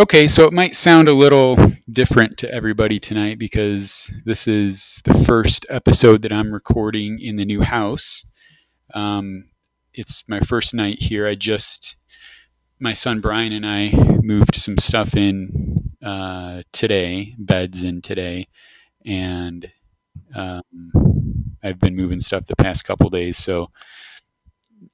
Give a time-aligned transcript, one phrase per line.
[0.00, 1.58] Okay, so it might sound a little
[1.92, 7.44] different to everybody tonight because this is the first episode that I'm recording in the
[7.44, 8.24] new house.
[8.94, 9.50] Um,
[9.92, 11.26] it's my first night here.
[11.26, 11.96] I just,
[12.80, 13.90] my son Brian and I
[14.22, 18.48] moved some stuff in uh, today, beds in today,
[19.04, 19.70] and
[20.34, 20.62] um,
[21.62, 23.36] I've been moving stuff the past couple days.
[23.36, 23.70] So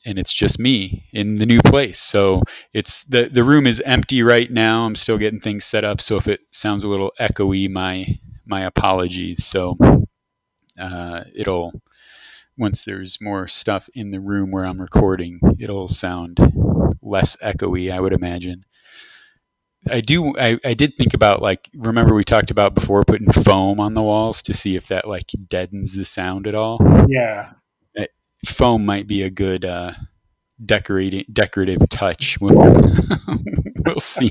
[0.06, 1.98] and it's just me in the new place.
[1.98, 2.42] So
[2.72, 4.86] it's the the room is empty right now.
[4.86, 6.00] I'm still getting things set up.
[6.00, 9.44] So if it sounds a little echoey, my my apologies.
[9.44, 9.76] So
[10.80, 11.82] uh, it'll
[12.56, 16.38] once there's more stuff in the room where I'm recording, it'll sound
[17.02, 18.64] less echoey, I would imagine.
[19.90, 23.80] I do I, I did think about like remember we talked about before putting foam
[23.80, 26.78] on the walls to see if that like deadens the sound at all.
[27.08, 27.54] Yeah
[28.48, 29.92] foam might be a good uh,
[30.64, 32.38] decorating decorative touch.
[32.40, 32.54] We'll,
[33.84, 34.30] we'll see.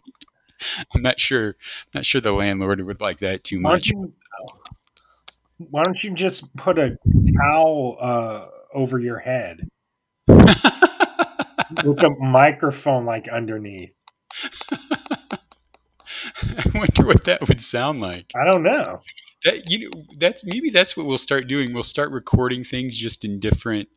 [0.94, 1.50] I'm not sure.
[1.50, 3.92] I'm not sure the landlord would like that too much.
[3.94, 4.14] Why don't you,
[5.70, 6.98] why don't you just put a
[7.42, 9.70] towel uh, over your head
[10.28, 10.44] with
[12.04, 13.92] a microphone like underneath?
[16.58, 18.32] I wonder what that would sound like.
[18.36, 19.02] I don't know.
[19.44, 21.74] That you know, that's maybe that's what we'll start doing.
[21.74, 23.90] We'll start recording things just in different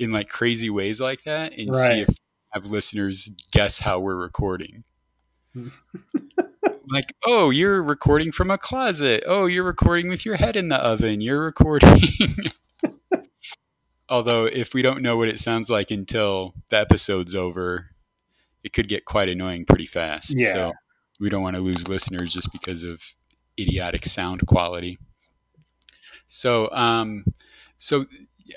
[0.00, 1.88] in like crazy ways like that and right.
[1.88, 2.08] see if
[2.52, 4.82] have listeners guess how we're recording.
[6.88, 9.22] like, oh, you're recording from a closet.
[9.26, 11.20] Oh, you're recording with your head in the oven.
[11.20, 12.02] You're recording.
[14.08, 17.90] Although, if we don't know what it sounds like until the episode's over,
[18.64, 20.34] it could get quite annoying pretty fast.
[20.36, 20.52] Yeah.
[20.52, 20.72] So
[21.20, 23.00] we don't want to lose listeners just because of
[23.58, 24.98] idiotic sound quality.
[26.26, 27.24] So, um,
[27.76, 28.06] so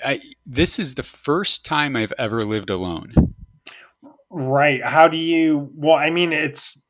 [0.04, 3.12] I, this is the first time I've ever lived alone.
[4.30, 4.82] Right.
[4.82, 5.70] How do you?
[5.74, 6.80] Well, I mean, it's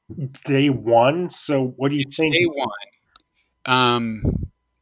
[0.45, 1.31] day one.
[1.31, 2.33] So what do you it's think?
[2.33, 2.69] Day one.
[3.67, 4.23] Um,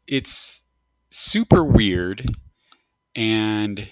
[0.07, 0.65] it's
[1.11, 2.25] super weird,
[3.15, 3.89] and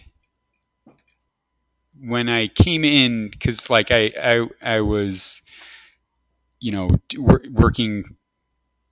[2.01, 5.43] when I came in, because like I, I I was,
[6.61, 8.05] you know, working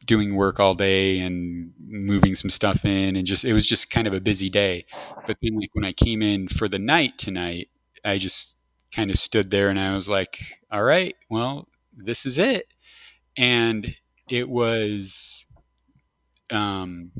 [0.08, 4.08] doing work all day and moving some stuff in and just it was just kind
[4.08, 4.86] of a busy day.
[5.26, 7.68] But then like when i came in for the night tonight
[8.04, 8.56] i just
[8.94, 10.38] kind of stood there and i was like
[10.72, 12.74] all right well this is it.
[13.36, 13.96] And
[14.30, 15.46] it was
[16.50, 17.10] um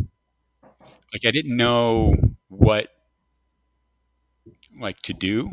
[1.13, 2.15] like i didn't know
[2.49, 2.89] what
[4.81, 5.51] like to do.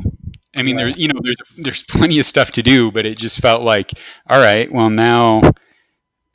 [0.56, 3.40] I mean there's you know there's there's plenty of stuff to do but it just
[3.40, 3.90] felt like
[4.30, 5.42] all right well now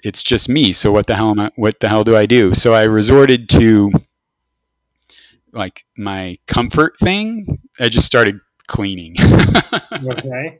[0.03, 0.73] it's just me.
[0.73, 2.53] So what the hell am I, what the hell do I do?
[2.53, 3.91] So I resorted to
[5.53, 7.59] like my comfort thing.
[7.79, 9.16] I just started cleaning.
[9.94, 10.59] okay.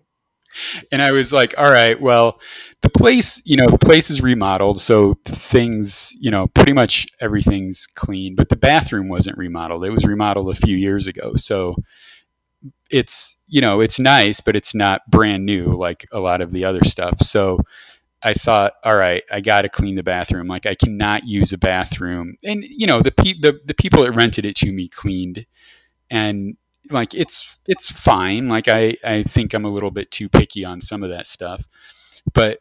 [0.92, 2.38] And I was like, all right, well,
[2.82, 7.88] the place, you know, the place is remodeled, so things, you know, pretty much everything's
[7.88, 9.86] clean, but the bathroom wasn't remodeled.
[9.86, 11.36] It was remodeled a few years ago.
[11.36, 11.76] So
[12.90, 16.66] it's, you know, it's nice, but it's not brand new like a lot of the
[16.66, 17.20] other stuff.
[17.20, 17.60] So
[18.24, 20.48] I thought, all right, I got to clean the bathroom.
[20.48, 22.36] Like I cannot use a bathroom.
[22.44, 25.46] And you know, the pe- the the people that rented it to me cleaned,
[26.10, 26.56] and
[26.92, 28.48] like it's it's fine.
[28.48, 31.68] Like I I think I'm a little bit too picky on some of that stuff,
[32.34, 32.60] but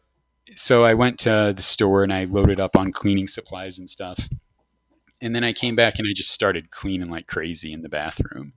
[0.57, 4.29] so I went to the store and I loaded up on cleaning supplies and stuff,
[5.21, 8.55] and then I came back and I just started cleaning like crazy in the bathroom,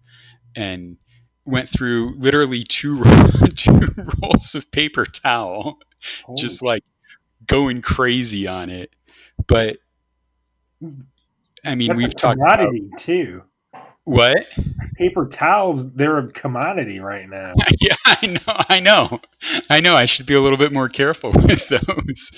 [0.55, 0.97] and
[1.45, 3.03] went through literally two
[3.55, 3.79] two
[4.21, 5.79] rolls of paper towel,
[6.27, 6.35] oh.
[6.37, 6.83] just like
[7.47, 8.91] going crazy on it.
[9.47, 9.77] But
[11.65, 13.43] I mean, That's we've talked commodity about, too.
[14.05, 14.47] What?
[14.95, 17.53] Paper towels, they're a commodity right now.
[17.79, 19.21] yeah, I know, I know.
[19.69, 22.31] I know I should be a little bit more careful with those.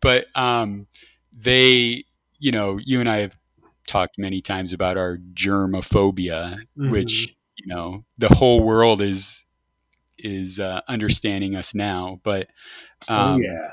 [0.00, 0.86] But um
[1.32, 2.04] they,
[2.38, 3.36] you know, you and I have
[3.86, 6.90] talked many times about our germophobia, mm-hmm.
[6.90, 9.44] which, you know, the whole world is
[10.22, 12.48] is uh, understanding us now, but
[13.08, 13.70] oh, um, oh yeah,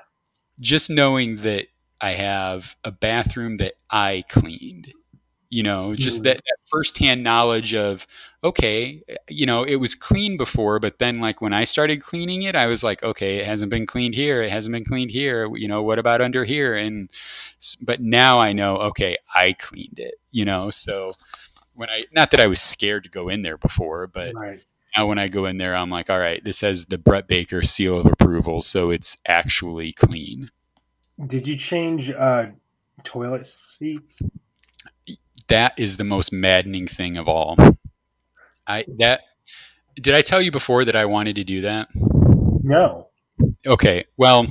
[0.59, 1.68] just knowing that
[2.01, 4.94] I have a bathroom that I cleaned,
[5.50, 6.24] you know, just mm.
[6.25, 8.06] that, that firsthand knowledge of,
[8.44, 12.56] okay, you know, it was clean before, but then like when I started cleaning it,
[12.56, 14.42] I was like, okay, it hasn't been cleaned here.
[14.42, 15.50] It hasn't been cleaned here.
[15.56, 16.75] You know, what about under here?
[16.75, 17.09] And,
[17.81, 21.13] but now I know, okay, I cleaned it, you know, so
[21.74, 24.62] when I, not that I was scared to go in there before, but right.
[24.98, 27.64] Now when I go in there, I'm like, all right, this has the Brett Baker
[27.64, 28.62] seal of approval.
[28.62, 30.50] So it's actually clean.
[31.26, 32.48] Did you change uh,
[33.04, 34.22] toilet seats?
[35.48, 37.58] That is the most maddening thing of all.
[38.68, 39.22] I that
[39.96, 41.88] did I tell you before that I wanted to do that?
[41.96, 43.08] No.
[43.66, 44.06] Okay.
[44.18, 44.46] Well,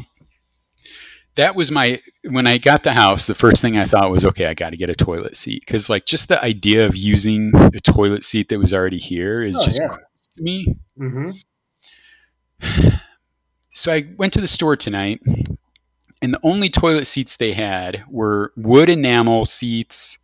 [1.37, 2.00] that was my
[2.31, 3.26] when I got the house.
[3.26, 5.90] The first thing I thought was, okay, I got to get a toilet seat because,
[5.90, 9.64] like, just the idea of using a toilet seat that was already here is Oh,
[9.64, 9.94] just yeah.
[10.36, 10.76] To me.
[10.96, 11.30] hmm
[13.72, 15.20] So I went to the store tonight,
[16.22, 20.18] and the only toilet seats they had were wood enamel seats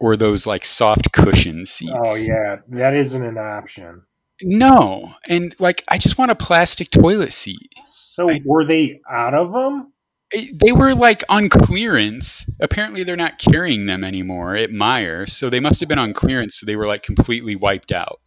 [0.00, 1.92] or those like soft cushion seats.
[1.94, 4.02] Oh yeah, that isn't an option.
[4.42, 7.72] No, and like I just want a plastic toilet seat.
[7.84, 9.92] So I- were they out of them?
[10.32, 12.50] They were like on clearance.
[12.60, 16.56] Apparently, they're not carrying them anymore at Meijer, so they must have been on clearance.
[16.56, 18.20] So they were like completely wiped out.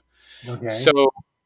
[0.47, 0.67] Okay.
[0.67, 0.91] So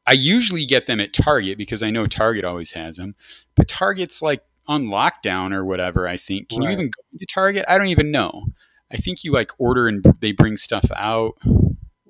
[0.06, 3.14] I usually get them at Target because I know Target always has them,
[3.54, 6.06] but Target's like on lockdown or whatever.
[6.08, 6.48] I think.
[6.48, 6.68] Can Right.
[6.68, 7.64] you even go to Target?
[7.68, 8.46] I don't even know.
[8.90, 11.34] I think you like order and they bring stuff out.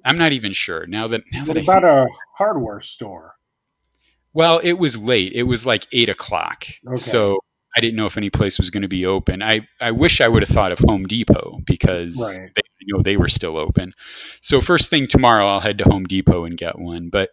[0.05, 2.07] I'm not even sure now that now what that I about think, a
[2.39, 3.35] hardware store?
[4.33, 5.33] well, it was late.
[5.33, 6.97] It was like eight o'clock, Okay.
[6.97, 7.39] so
[7.77, 9.43] I didn't know if any place was going to be open.
[9.43, 12.51] I I wish I would have thought of Home Depot because Right.
[12.55, 13.93] they I know they were still open.
[14.41, 17.09] So first thing tomorrow, I'll head to Home Depot and get one.
[17.11, 17.31] But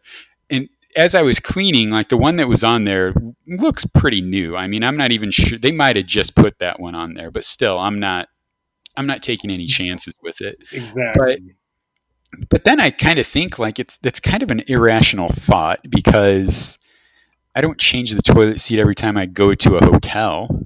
[0.49, 0.67] and
[0.97, 3.13] as I was cleaning, like the one that was on there
[3.47, 4.55] looks pretty new.
[4.55, 7.31] I mean, I'm not even sure they might have just put that one on there,
[7.31, 8.27] but still, I'm not.
[8.95, 10.57] I'm not taking any chances with it.
[10.71, 11.13] Exactly.
[11.15, 15.79] But, But then I kind of think like it's that's kind of an irrational thought
[15.89, 16.77] because
[17.55, 20.65] I don't change the toilet seat every time I go to a hotel.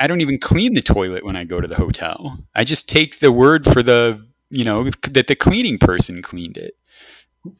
[0.00, 2.38] I don't even clean the toilet when I go to the hotel.
[2.54, 6.74] I just take the word for the, you know, that the cleaning person cleaned it.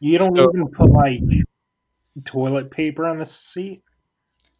[0.01, 1.21] you don't so- even put like
[2.25, 3.83] toilet paper on the seat.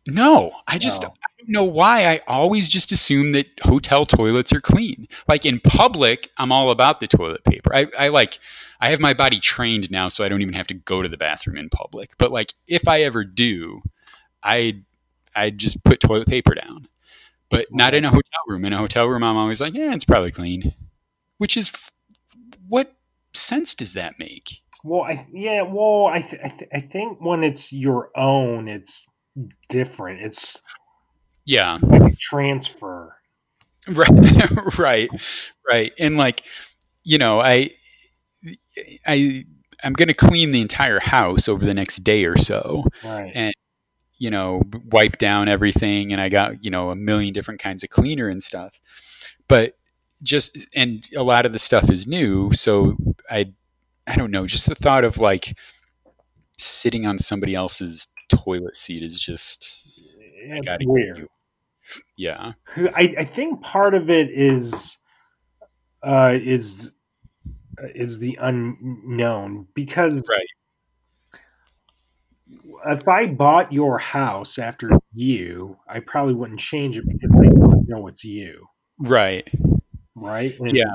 [0.07, 1.09] No, I just No.
[1.09, 5.09] I don't know why I always just assume that hotel toilets are clean.
[5.29, 7.75] Like in public, I'm all about the toilet paper.
[7.75, 8.39] I, I like
[8.81, 11.17] I have my body trained now so I don't even have to go to the
[11.17, 12.11] bathroom in public.
[12.19, 13.83] But like if I ever do,
[14.43, 14.83] I
[15.35, 16.89] I just put toilet paper down.
[17.49, 18.65] But not in a hotel room.
[18.65, 20.75] In a hotel room I'm always like, yeah, it's probably clean.
[21.39, 21.93] Which is f-
[22.69, 22.95] what
[23.33, 24.61] sense does that make?
[24.83, 25.63] Well, I yeah.
[25.63, 29.07] Well, I th- I, th- I think when it's your own, it's
[29.69, 30.21] different.
[30.23, 30.63] It's
[31.45, 31.79] Yeah.
[31.83, 33.17] like a transfer.
[33.89, 34.09] right
[34.79, 35.11] right
[35.69, 36.47] right and like
[37.05, 37.69] you know i
[39.07, 39.45] i
[39.83, 43.31] i'm going to clean the entire house over the next day or so Right.
[43.35, 43.53] And-
[44.17, 47.91] you know wipe down everything and i got you know a million different kinds of
[47.91, 48.81] cleaner and stuff
[49.49, 49.75] but
[50.23, 52.97] just and a lot of the stuff is new so
[53.31, 53.45] i
[54.07, 55.59] i don't know just the thought of like
[56.57, 59.87] sitting on somebody else's toilet seat is just
[60.53, 61.29] i It's gotta get weird.
[62.17, 64.99] yeah I, I think part of it is
[66.03, 66.91] uh, is
[67.95, 70.47] is the unknown because Right.
[72.87, 77.89] if I bought your house after you, I probably wouldn't change it because I don't
[77.89, 78.67] know it's you,
[78.99, 79.49] right
[80.15, 80.55] right?
[80.61, 80.95] And Yeah.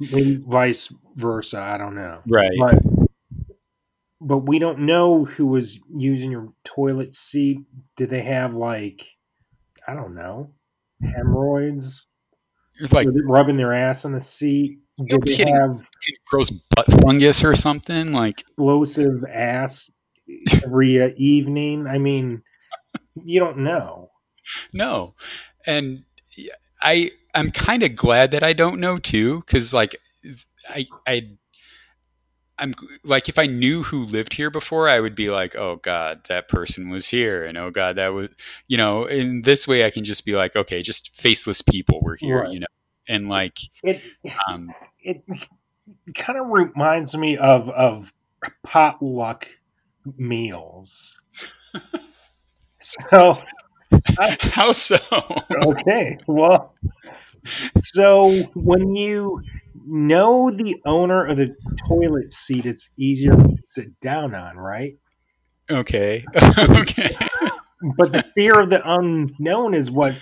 [0.00, 1.60] maybe vice versa.
[1.60, 2.82] I don't know, right but
[4.20, 7.58] but we don't know who was using your toilet seat.
[7.96, 9.06] Did they have like
[9.86, 10.52] I don't know
[11.02, 12.06] hemorrhoids?
[12.80, 14.78] It's like rubbing their ass on the seat?
[15.04, 15.54] Did they kidding.
[15.54, 15.80] have
[16.26, 19.90] gross butt fungus or something like explosive ass
[20.64, 21.86] every uh, evening?
[21.86, 22.42] I mean,
[23.24, 24.10] you don't know.
[24.72, 25.14] no
[25.66, 26.04] and
[26.82, 29.96] i i'm kind of glad that i don't know too because like
[30.70, 31.28] i i
[32.58, 32.74] i'm
[33.04, 36.48] like if i knew who lived here before i would be like oh god that
[36.48, 38.28] person was here and oh god that was
[38.68, 42.16] you know in this way i can just be like okay just faceless people were
[42.16, 42.52] here Right.
[42.52, 42.66] you know
[43.08, 44.02] and like It
[44.48, 44.70] um
[45.02, 45.22] it
[46.14, 48.12] kind of reminds me of of
[48.62, 49.46] potluck
[50.16, 51.16] meals.
[52.80, 53.38] So
[54.40, 54.96] how so
[55.64, 56.74] okay, well,
[57.82, 59.42] so when you
[59.88, 61.56] know the owner of the
[61.88, 64.94] toilet seat, it's easier to sit down on, right?
[65.70, 66.26] okay
[66.58, 67.16] okay
[67.96, 70.20] But the fear of the unknown is what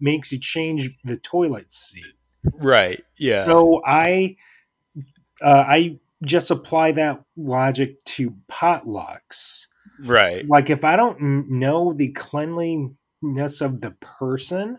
[0.00, 2.14] makes you change the toilet seat.
[2.60, 4.36] right yeah So I,
[5.44, 9.66] uh, I just apply that logic to potlucks.
[9.98, 14.78] right Like if I don't n- know the cleanliness of the person,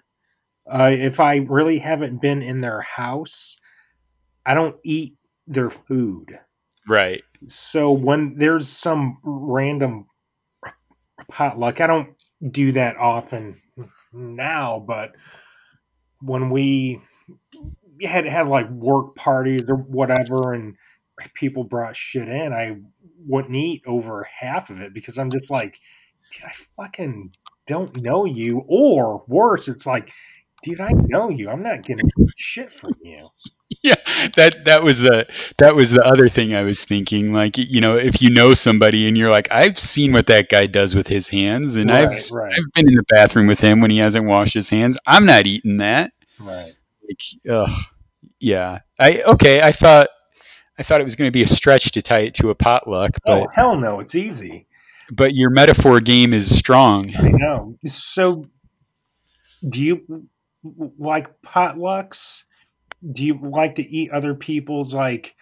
[0.71, 3.59] uh, if I really haven't been in their house,
[4.45, 5.15] I don't eat
[5.47, 6.39] their food.
[6.87, 10.07] right So when there's some random
[11.29, 12.09] potluck, I don't
[12.49, 13.61] do that often
[14.13, 15.13] now, but
[16.21, 17.01] when we
[18.03, 20.75] had had like work parties or whatever and
[21.33, 22.77] people brought shit in, I
[23.27, 25.79] wouldn't eat over half of it because I'm just like,
[26.31, 27.33] did I fucking
[27.67, 30.11] don't know you, or worse, it's like,
[30.63, 31.49] dude, I know you.
[31.49, 33.27] I'm not getting shit from you.
[33.83, 33.95] Yeah,
[34.35, 35.25] that that was the
[35.57, 37.31] that was the other thing I was thinking.
[37.31, 40.67] Like, you know, if you know somebody and you're like, I've seen what that guy
[40.67, 42.51] does with his hands, and Right, I've right.
[42.51, 44.97] I've been in the bathroom with him when he hasn't washed his hands.
[45.07, 46.11] I'm not eating that.
[46.37, 46.73] Right.
[47.07, 47.69] Like, ugh,
[48.41, 48.79] yeah.
[48.99, 49.61] I okay.
[49.61, 50.09] I thought
[50.77, 53.11] I thought it was going to be a stretch to tie it to a potluck,
[53.15, 54.67] oh, but oh hell no, it's easy.
[55.13, 57.15] but your metaphor game is strong.
[57.15, 57.77] I know.
[57.87, 58.47] So,
[59.67, 60.27] do you
[60.63, 62.43] like potlucks?
[63.11, 65.35] Do you like to eat other people's like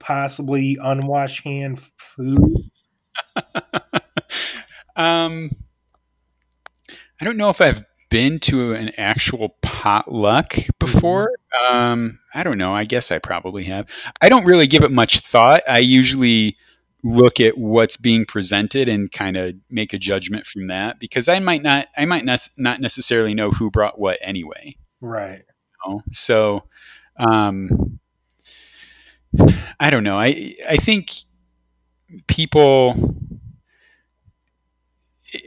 [0.00, 2.56] possibly unwashed hand food?
[4.96, 5.50] um,
[7.20, 11.32] I don't know if I've been to an actual potluck before.
[11.68, 12.74] Um, I don't know.
[12.74, 13.86] I guess I probably have.
[14.20, 15.62] I don't really give it much thought.
[15.68, 16.56] I usually
[17.04, 21.38] look at what's being presented and kind of make a judgment from that because I
[21.38, 24.76] might not I might not not necessarily know who brought what anyway.
[25.02, 25.42] Right.
[25.86, 26.02] you know?
[26.10, 26.64] So
[27.18, 28.00] um
[29.78, 30.18] I don't know.
[30.18, 31.10] I I think
[32.26, 32.94] people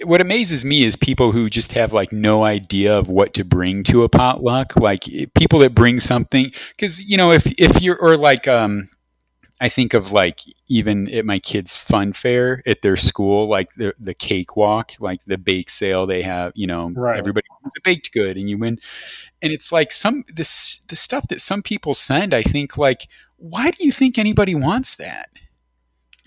[0.03, 3.83] what amazes me is people who just have like no idea of what to bring
[3.85, 8.17] to a potluck like people that bring something because you know if if you're or
[8.17, 8.89] like um
[9.61, 13.93] i think of like even at my kids fun fair at their school like the
[13.99, 17.17] the cake walk like the bake sale they have you know Right.
[17.17, 18.79] everybody wants a baked good and you win.
[19.41, 23.71] And it's like some this the stuff that some people send i think like why
[23.71, 25.29] do you think anybody wants that?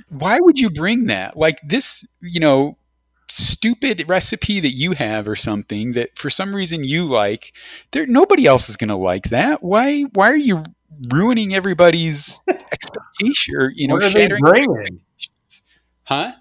[0.09, 1.37] Why would you bring that?
[1.37, 2.77] Like this you know
[3.29, 7.53] stupid recipe that you have or something that for some reason you like
[7.93, 9.63] there nobody else is going to like that.
[9.63, 10.65] Why why are you
[11.09, 12.39] ruining everybody's
[12.73, 14.69] expectation or you know what are they shattering bringing?
[15.17, 15.63] expectations
[16.05, 16.33] huh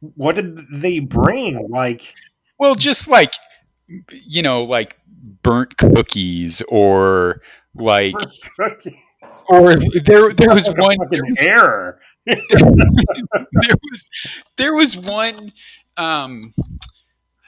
[0.00, 1.68] What did they bring?
[1.70, 2.14] Like,
[2.58, 3.32] well just like
[4.10, 4.96] you know like
[5.42, 7.40] burnt cookies or
[7.74, 8.14] like
[8.58, 8.94] cookies.
[9.48, 12.00] or there there was one there was, error.
[12.26, 12.36] there
[13.90, 14.10] was
[14.56, 15.52] there was one
[15.96, 16.52] um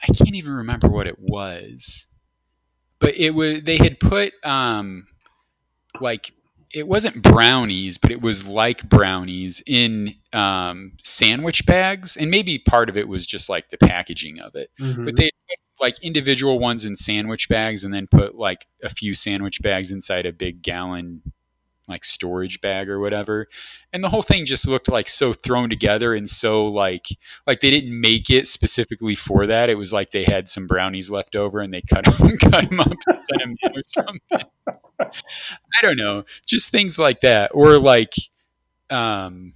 [0.01, 2.05] I can't even remember what it was.
[2.99, 5.05] But it was they had put um
[6.01, 6.31] like
[6.73, 12.89] it wasn't brownies, but it was like brownies in um sandwich bags and maybe part
[12.89, 14.69] of it was just like the packaging of it.
[14.79, 15.05] Mhm.
[15.05, 19.13] But they put like individual ones in sandwich bags and then put like a few
[19.13, 21.23] sandwich bags inside a big gallon
[21.89, 23.47] like storage bag or whatever.
[23.91, 27.07] And the whole thing just looked like so thrown together and so like
[27.47, 29.69] like they didn't make it specifically for that.
[29.69, 32.79] It was like they had some brownies left over and they cut them, cut them
[32.79, 34.49] up and sent them in or something.
[35.01, 36.25] I don't know.
[36.45, 37.51] Just things like that.
[37.53, 38.13] Or like
[38.89, 39.53] um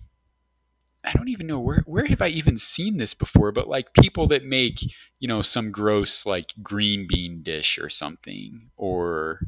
[1.03, 1.59] I don't even know.
[1.59, 4.79] Where where have I even seen this before, but like people that make,
[5.19, 9.41] you know, some gross like green bean dish or something or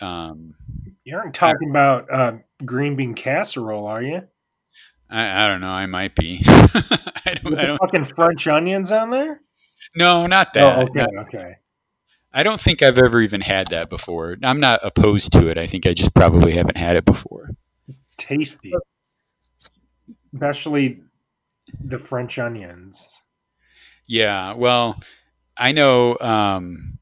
[0.00, 0.54] um
[1.04, 2.32] You aren't talking about uh,
[2.64, 4.22] green bean casserole, are you?
[5.08, 6.40] I, I don't know, I might be.
[6.46, 9.40] I don't I don't fucking French onions on there?
[9.94, 10.78] no, not that.
[10.78, 11.56] oh, okay, Not- okay.
[12.32, 14.36] I don't think I've ever even had that before.
[14.42, 15.56] I'm not opposed to it.
[15.56, 17.48] I think I just probably haven't had it before.
[18.18, 18.72] Tasty.
[20.34, 21.00] Especially
[21.82, 23.22] the French onions.
[24.06, 25.00] Yeah, well,
[25.56, 26.95] I know um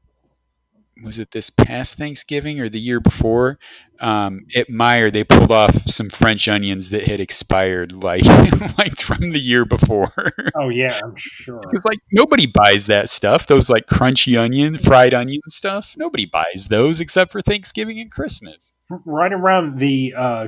[1.03, 3.59] was it this past Thanksgiving or the year before?
[3.99, 8.25] Um, at Meijer, they pulled off some French onions that had expired, like
[8.77, 10.11] like from the year before.
[10.55, 11.59] Oh, yeah, I'm sure.
[11.59, 13.47] Because like nobody buys that stuff.
[13.47, 15.95] Those like crunchy onion, fried onion stuff.
[15.97, 18.73] Nobody buys those except for Thanksgiving and Christmas.
[18.89, 20.47] Right around the uh,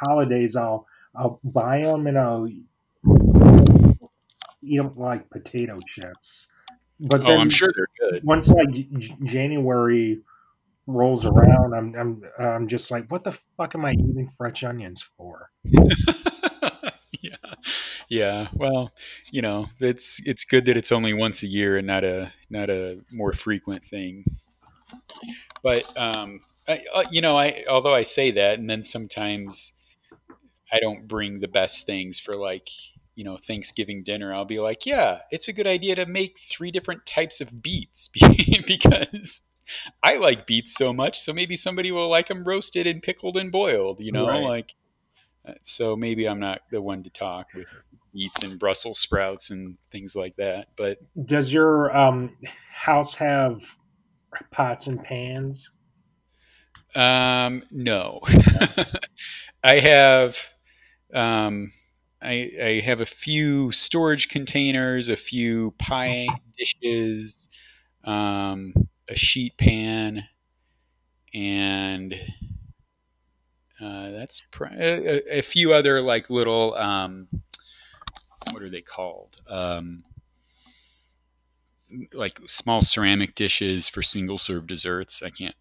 [0.00, 2.66] holidays, I'll I'll buy them and I'll eat
[4.62, 6.48] them like potato chips.
[6.98, 8.24] But Oh, then I'm sure they're good.
[8.24, 10.20] once like J- January
[10.86, 15.02] rolls around, I'm I'm I'm just like, what the fuck am I eating French onions
[15.16, 15.50] for?
[17.20, 17.36] yeah,
[18.08, 18.48] yeah.
[18.54, 18.92] Well,
[19.30, 22.70] you know, it's it's good that it's only once a year and not a not
[22.70, 24.24] a more frequent thing.
[25.62, 29.72] But um, I, uh, you know, I although I say that, and then sometimes
[30.72, 32.68] I don't bring the best things for like
[33.16, 34.32] you know Thanksgiving dinner.
[34.32, 38.08] I'll be like, yeah, it's a good idea to make three different types of beets
[38.66, 39.42] because.
[40.00, 43.50] I like beets so much, so maybe somebody will like them roasted and pickled and
[43.50, 44.00] boiled.
[44.00, 44.44] You know, Right.
[44.44, 44.76] like
[45.46, 47.66] uh, so maybe I'm not the one to talk with
[48.12, 50.68] beets and Brussels sprouts and things like that.
[50.76, 52.36] But Does your um,
[52.72, 53.62] house have
[54.52, 55.70] pots and pans?
[56.94, 58.20] um, no,
[59.64, 60.38] I have
[61.12, 61.72] um,
[62.22, 67.48] I, I have a few storage containers, a few pie dishes,
[68.04, 68.72] um,
[69.08, 70.24] a sheet pan,
[71.34, 72.14] and
[73.80, 77.28] uh, that's pr- a, a, few other like little um,
[78.50, 79.36] what are they called?
[79.48, 80.04] Um,
[82.14, 85.22] like small ceramic dishes for single serve desserts.
[85.22, 85.54] I can't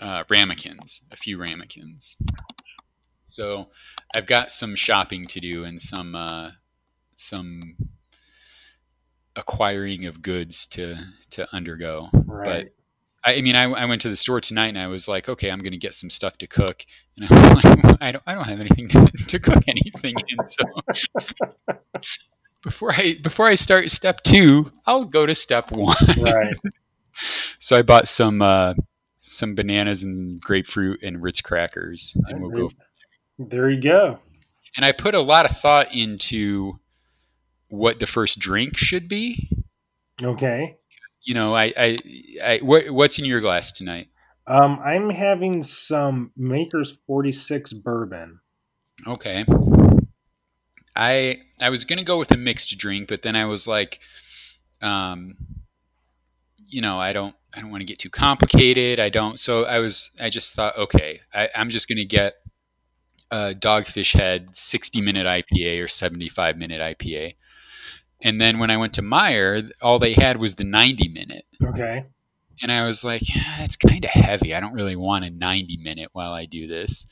[0.00, 2.16] uh, ramekins, a few ramekins.
[3.24, 3.70] So
[4.14, 6.50] I've got some shopping to do and some uh,
[7.16, 7.76] some
[9.36, 10.96] acquiring of goods to
[11.30, 12.10] to undergo.
[12.12, 12.44] Right.
[12.44, 12.74] But
[13.24, 15.50] I, I mean, I, I, went to the store tonight and I was like, okay,
[15.50, 16.84] I'm going to get some stuff to cook,
[17.16, 20.64] and I'm like, I don't I don't have anything to, to cook anything in, so.
[22.62, 25.96] before I before I start step two, I'll go to step one.
[26.18, 26.54] Right.
[27.58, 28.74] so I bought some uh,
[29.20, 32.70] some bananas and grapefruit and Ritz crackers, and we'll go.
[33.38, 34.18] There you go.
[34.76, 36.78] And I put a lot of thought into
[37.68, 39.48] what the first drink should be.
[40.22, 40.76] Okay.
[41.22, 41.98] You know, I, I,
[42.42, 44.08] I what, what's in your glass tonight?
[44.46, 48.40] Um, I'm having some Maker's 46 bourbon.
[49.06, 49.44] Okay.
[50.96, 53.98] I I was gonna go with a mixed drink, but then I was like,
[54.80, 55.34] um,
[56.66, 59.00] you know, I don't I don't want to get too complicated.
[59.00, 59.40] I don't.
[59.40, 62.34] So I was I just thought, okay, I, I'm just gonna get
[63.30, 67.34] a Dogfish Head 60 minute IPA or 75 minute IPA.
[68.22, 71.44] And then when I went to Meijer, all they had was the 90 minute.
[71.62, 72.04] Okay.
[72.62, 74.54] And I was like, yeah, it's kind of heavy.
[74.54, 77.06] I don't really want a 90 minute while I do this.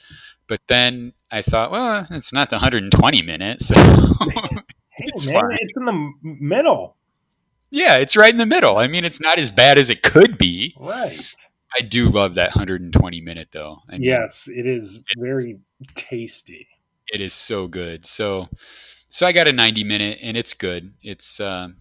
[0.47, 3.75] But then I thought, well, it's not the 120 minutes, so
[4.21, 4.61] hey,
[4.99, 5.57] it's man, fine.
[5.59, 6.97] It's in the middle.
[7.71, 8.76] Yeah, it's right in the middle.
[8.76, 10.76] I mean, it's not as bad as it could be.
[10.78, 11.34] Right.
[11.75, 13.78] I do love that 120 minute though.
[13.89, 15.58] I mean, yes, it is very
[15.95, 16.68] tasty.
[17.12, 18.06] It is so good.
[18.06, 18.49] So,
[19.08, 20.95] so I got a 90 minute, and it's good.
[21.02, 21.76] It's um,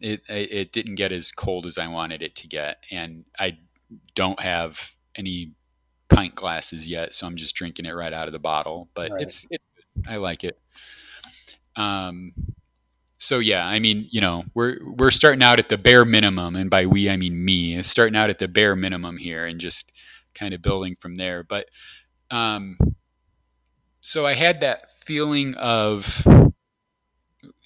[0.00, 3.58] it it didn't get as cold as I wanted it to get, and I
[4.14, 5.52] don't have any
[6.08, 8.88] pint glasses yet, so I'm just drinking it right out of the bottle.
[8.94, 9.22] But right.
[9.22, 10.06] it's it's good.
[10.08, 10.58] I like it.
[11.76, 12.32] Um,
[13.18, 16.68] so yeah, I mean, you know, we're we're starting out at the bare minimum, and
[16.68, 19.92] by we I mean me, starting out at the bare minimum here, and just
[20.34, 21.44] kind of building from there.
[21.44, 21.68] But
[22.32, 22.76] um,
[24.00, 26.26] so I had that feeling of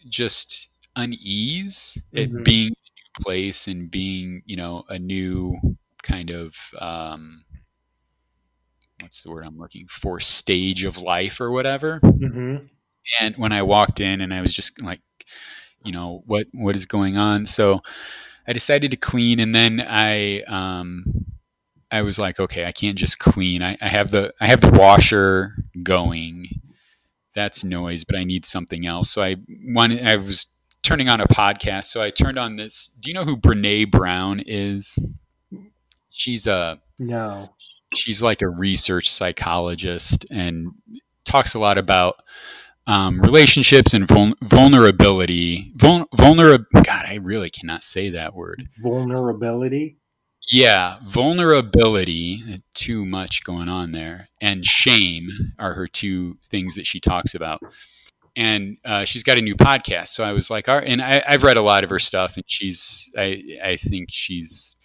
[0.09, 2.39] just unease mm-hmm.
[2.39, 5.57] at being in a new place and being, you know, a new
[6.03, 7.43] kind of um,
[9.01, 12.01] what's the word I'm looking for stage of life or whatever.
[12.01, 12.67] Mm-hmm.
[13.21, 15.01] And when I walked in, and I was just like,
[15.85, 17.47] you know, what what is going on?
[17.47, 17.83] So
[18.49, 21.05] I decided to clean, and then I um,
[21.97, 23.63] I was like, okay, I can't just clean.
[23.63, 26.49] I, I have the I have the washer going.
[27.35, 29.11] That's noise, but I need something else.
[29.11, 30.05] So I wanted.
[30.05, 30.47] I was
[30.83, 32.89] turning on a podcast, so I turned on this.
[33.01, 34.99] Do you know who Brene Brown is?
[36.09, 37.51] She's a no
[37.95, 40.69] she's like a research psychologist and
[41.25, 42.17] talks a lot about
[42.87, 45.73] um, relationships and vul- vulnerability.
[45.77, 48.69] Vul- vulnerab- God, I really cannot say that word.
[48.81, 49.97] Vulnerability.
[50.49, 52.63] Yeah, vulnerability.
[52.75, 55.29] Too much going on there, and shame
[55.59, 57.61] are her two things that she talks about.
[58.37, 60.87] And uh, she's got a new podcast, so I was like, all right.
[60.87, 64.77] And I, I've read a lot of her stuff, and she's, I, I think she's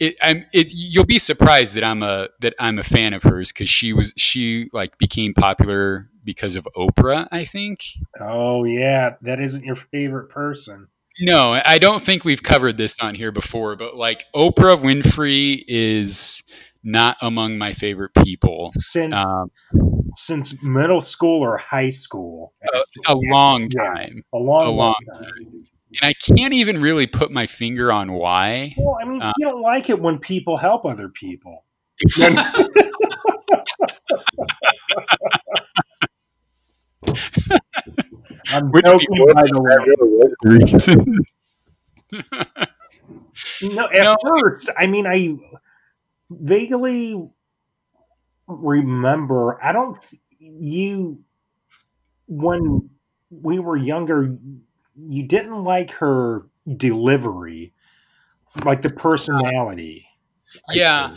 [0.00, 3.52] it, I'm, it, you'll be surprised that I'm a that I'm a fan of hers
[3.52, 7.28] because she was she like became popular because of Oprah.
[7.30, 7.84] I think.
[8.18, 10.88] Oh yeah, that isn't your favorite person.
[11.20, 16.42] No, I don't think we've covered this on here before, but like Oprah Winfrey is
[16.82, 19.50] not among my favorite people since um,
[20.14, 22.54] since middle school or high school.
[22.72, 24.22] A, a long time.
[24.32, 25.24] Yeah, a long, a long, time.
[25.24, 25.66] time
[26.00, 28.74] and I can't even really put my finger on why.
[28.78, 31.64] Well, I mean, uh, you don't like it when people help other people.
[38.48, 39.60] I'm joking, by the
[40.42, 40.96] way.
[43.74, 44.16] no, at no.
[44.40, 45.36] first, I mean, I
[46.30, 47.28] vaguely
[48.46, 49.62] remember.
[49.62, 49.98] I don't.
[50.38, 51.22] You
[52.26, 52.90] when
[53.30, 54.36] we were younger,
[54.96, 57.72] you didn't like her delivery,
[58.64, 60.06] like the personality.
[60.72, 61.14] yeah.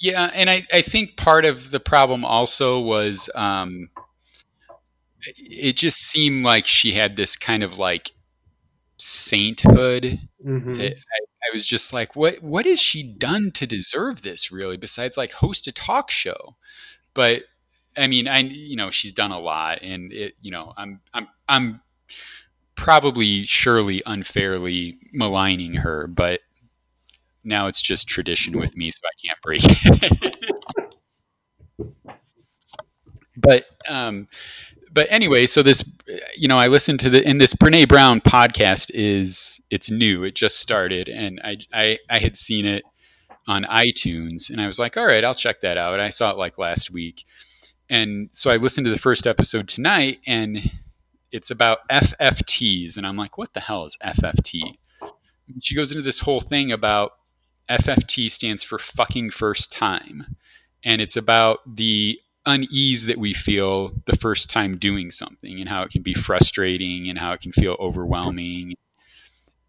[0.00, 3.90] Yeah, and I, I think part of the problem also was um,
[5.36, 8.12] it just seemed like she had this kind of like
[8.98, 10.72] sainthood mm-hmm.
[10.74, 14.76] that I, I, was just like, what what has she done to deserve this really?
[14.76, 16.56] Besides like host a talk show,
[17.14, 17.44] but
[17.96, 21.28] I mean, I you know she's done a lot, and it you know I'm I'm
[21.48, 21.80] I'm
[22.74, 26.40] probably surely unfairly maligning her, but
[27.44, 30.54] now it's just tradition with me, so I can't break it.
[33.36, 34.28] but um,
[34.92, 35.84] but anyway, so this,
[36.36, 40.34] you know, I listened to the in this Brene Brown podcast is it's new, it
[40.34, 42.84] just started, and I I, I had seen it
[43.46, 46.00] on iTunes, and I was like, all right, I'll check that out.
[46.00, 47.24] I saw it like last week,
[47.90, 50.70] and so I listened to the first episode tonight, and
[51.32, 54.78] it's about FFTs, and I'm like, what the hell is FFT?
[55.48, 57.12] And she goes into this whole thing about
[57.68, 60.36] FFT stands for fucking first time,
[60.84, 65.82] and it's about the unease that we feel the first time doing something and how
[65.82, 68.74] it can be frustrating and how it can feel overwhelming.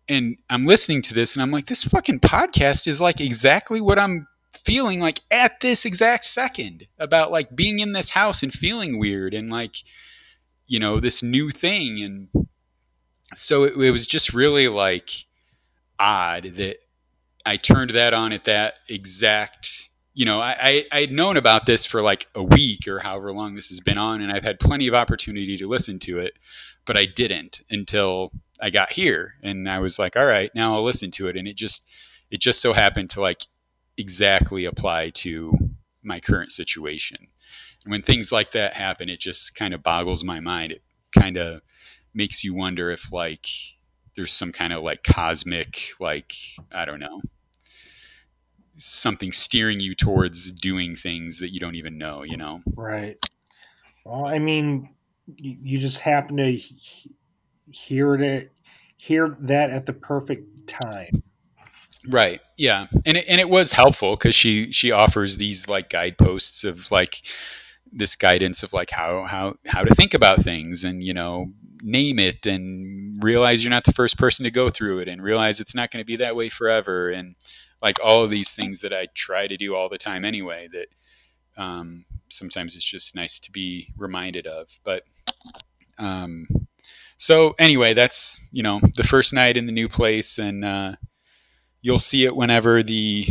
[0.07, 3.99] And I'm listening to this and I'm like, this fucking podcast is like exactly what
[3.99, 8.97] I'm feeling like at this exact second about like being in this house and feeling
[8.97, 9.75] weird and like,
[10.65, 12.01] you know, this new thing.
[12.01, 12.47] And
[13.35, 15.09] so it, it was just really like
[15.99, 16.77] odd that
[17.45, 21.85] I turned that on at that exact you know, I, I had known about this
[21.85, 24.87] for like a week or however long this has been on, and I've had plenty
[24.87, 26.33] of opportunity to listen to it,
[26.85, 30.83] but I didn't until I got here, and I was like, all right, now I'll
[30.83, 31.89] listen to it, and it just
[32.31, 33.45] it just so happened to like
[33.97, 35.53] exactly apply to
[36.03, 37.27] my current situation.
[37.85, 40.73] And when things like that happen, it just kind of boggles my mind.
[40.73, 40.83] It
[41.17, 41.61] kind of
[42.13, 43.47] makes you wonder if like
[44.15, 46.33] there's some kind of like cosmic like
[46.71, 47.21] I don't know
[48.79, 52.61] something steering you towards doing things that you don't even know, you know?
[52.75, 53.17] Right.
[54.05, 54.89] Well, I mean,
[55.37, 56.59] you just happen to
[57.71, 58.51] hear it,
[58.97, 61.23] hear that at the perfect time.
[62.07, 62.39] Right.
[62.57, 62.87] Yeah.
[63.05, 67.21] And it, and it was helpful because she she offers these like guideposts of like
[67.91, 71.47] this guidance of like how how how to think about things and you know
[71.81, 75.59] name it and realize you're not the first person to go through it and realize
[75.59, 77.35] it's not going to be that way forever and
[77.81, 80.87] like all of these things that I try to do all the time anyway that
[81.61, 84.67] um, sometimes it's just nice to be reminded of.
[84.83, 85.03] But
[85.97, 86.47] um,
[87.17, 90.93] so anyway, that's you know the first night in the new place, and uh,
[91.81, 93.25] you'll see it whenever the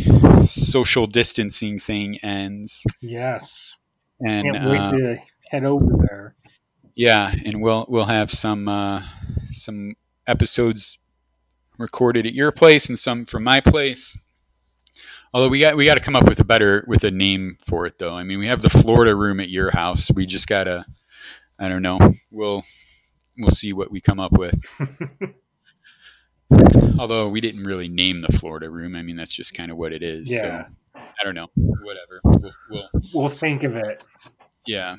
[0.46, 2.84] social distancing thing ends.
[3.00, 3.74] Yes,
[4.20, 5.16] and can't wait uh, to
[5.50, 6.34] head over there.
[6.94, 9.02] Yeah, and we'll we'll have some uh,
[9.46, 9.94] some
[10.26, 10.98] episodes
[11.78, 14.18] recorded at your place and some from my place.
[15.34, 17.86] Although we got we got to come up with a better with a name for
[17.86, 18.14] it though.
[18.14, 20.10] I mean, we have the Florida room at your house.
[20.10, 20.84] We just gotta
[21.58, 21.98] I don't know.
[22.30, 22.62] We'll
[23.36, 24.58] we'll see what we come up with.
[26.98, 28.96] Although we didn't really name the Florida room.
[28.96, 30.30] I mean, that's just kind of what it is.
[30.30, 30.68] Yeah.
[30.68, 31.48] So I don't know.
[31.54, 32.20] Whatever.
[32.24, 34.02] We'll, we'll we'll think of it.
[34.66, 34.96] Yeah.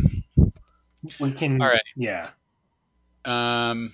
[1.19, 1.61] We can.
[1.61, 1.81] All right.
[1.95, 2.29] Yeah.
[3.25, 3.93] Um.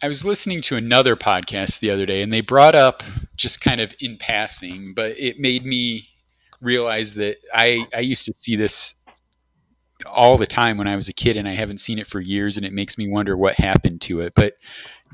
[0.00, 3.02] I was listening to another podcast the other day and they brought up
[3.36, 6.08] just kind of in passing, but it made me
[6.60, 8.94] realize that I, I used to see this
[10.06, 12.56] all the time when I was a kid and I haven't seen it for years
[12.56, 14.34] and it makes me wonder what happened to it.
[14.36, 14.54] But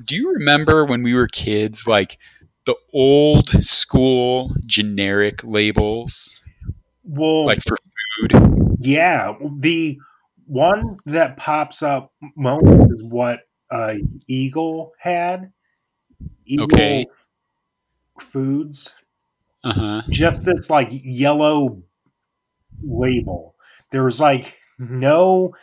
[0.04, 2.18] do you remember when we were kids, like
[2.66, 6.42] the old school generic labels?
[7.04, 7.78] Well, like for
[8.20, 8.32] food?
[8.80, 9.32] Yeah.
[9.60, 9.96] The
[10.46, 13.40] one that pops up most is what
[13.70, 13.94] uh,
[14.29, 15.53] Eagle had.
[16.46, 17.07] Eagle okay.
[18.20, 18.94] Foods.
[19.64, 20.03] Uh-huh.
[20.11, 21.83] Just this like yellow
[22.83, 23.55] label.
[23.90, 25.55] There was like no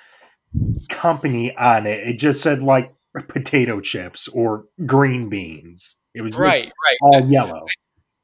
[0.90, 2.08] company on it.
[2.08, 2.94] It just said like
[3.28, 5.98] potato chips or green beans.
[6.14, 6.98] It was right, right.
[7.02, 7.66] all yellow.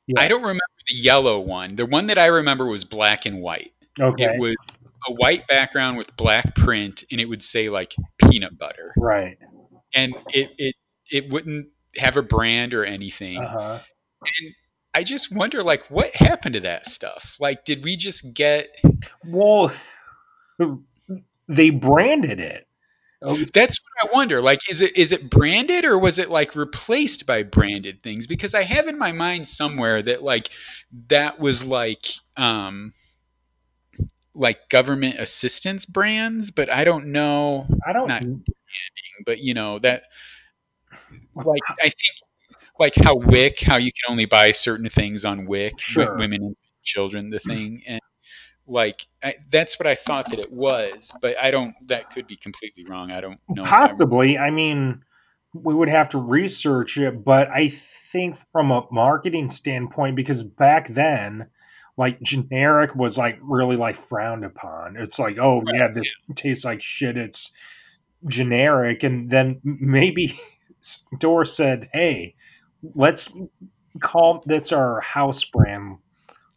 [0.07, 0.21] Yeah.
[0.21, 1.75] I don't remember the yellow one.
[1.75, 3.71] The one that I remember was black and white.
[3.99, 4.25] Okay.
[4.25, 4.55] It was
[5.07, 8.93] a white background with black print, and it would say like peanut butter.
[8.97, 9.37] Right
[9.97, 10.75] and it it
[11.11, 13.39] it wouldn't have a brand or anything.
[13.39, 13.79] Uh-huh.
[14.21, 14.55] And
[14.93, 17.35] I just wonder, like, what happened to that stuff?
[17.39, 18.69] Like, did we just get?
[19.25, 19.71] Well,
[21.47, 22.67] they branded it.
[23.53, 24.41] That's what I wonder.
[24.41, 28.27] Like, is it is it branded or was it like replaced by branded things?
[28.27, 30.49] Because I have in my mind somewhere that like
[31.07, 32.05] that was like
[32.35, 32.93] um
[34.35, 37.65] like government assistance brands, but I don't know.
[37.87, 38.07] I don't.
[38.07, 38.23] Not,
[39.25, 40.03] but you know that
[41.35, 42.17] like I think
[42.79, 46.15] like how WIC, how you can only buy certain things on WIC, sure.
[46.15, 47.49] women and children, the mm-hmm.
[47.49, 48.01] thing, and
[48.67, 51.73] like I, that's what I thought that it was, but I don't.
[51.87, 53.11] That could be completely wrong.
[53.11, 53.63] I don't know.
[53.63, 54.37] Possibly.
[54.37, 55.01] I mean,
[55.53, 57.73] we would have to research it, but I
[58.11, 61.47] think from a marketing standpoint, because back then,
[61.97, 64.97] like generic was like really like frowned upon.
[64.97, 66.35] It's like, oh right, yeah, this yeah.
[66.35, 67.17] tastes like shit.
[67.17, 67.51] It's
[68.29, 70.39] generic, and then maybe
[70.81, 72.35] Store said, hey,
[72.95, 73.33] let's
[74.01, 75.97] call that's our house brand.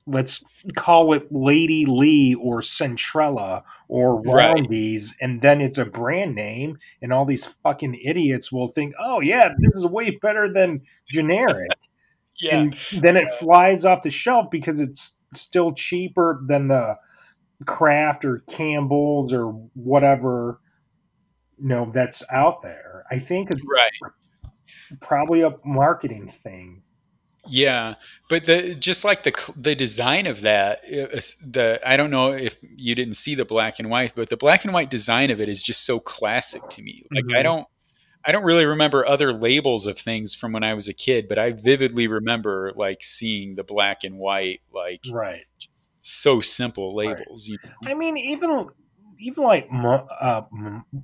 [0.07, 0.43] Let's
[0.77, 5.29] call it Lady Lee or Centrella or Roundy's, right.
[5.29, 9.51] and then it's a brand name, and all these fucking idiots will think, oh yeah,
[9.59, 11.71] this is way better than generic.
[12.37, 12.59] yeah.
[12.59, 16.99] And then it flies off the shelf because it's still cheaper than the
[17.67, 20.60] Kraft or Campbell's or whatever
[21.61, 23.05] you know that's out there.
[23.11, 24.13] I think it's right.
[25.01, 26.83] probably a marketing thing.
[27.47, 27.95] Yeah,
[28.29, 32.95] but the just like the the design of that, the I don't know if you
[32.95, 35.63] didn't see the black and white, but the black and white design of it is
[35.63, 37.07] just so classic to me.
[37.11, 37.37] Like mm-hmm.
[37.37, 37.67] I don't
[38.25, 41.39] I don't really remember other labels of things from when I was a kid, but
[41.39, 45.47] I vividly remember like seeing the black and white, like right,
[45.99, 47.49] so simple labels.
[47.49, 47.59] Right.
[47.63, 47.91] You know?
[47.91, 48.69] I mean, even
[49.21, 50.43] even like uh,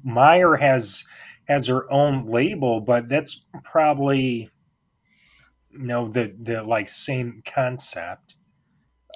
[0.06, 1.04] Meijer has
[1.48, 4.50] has her own label, but that's probably
[5.70, 8.34] you know the the like same concept.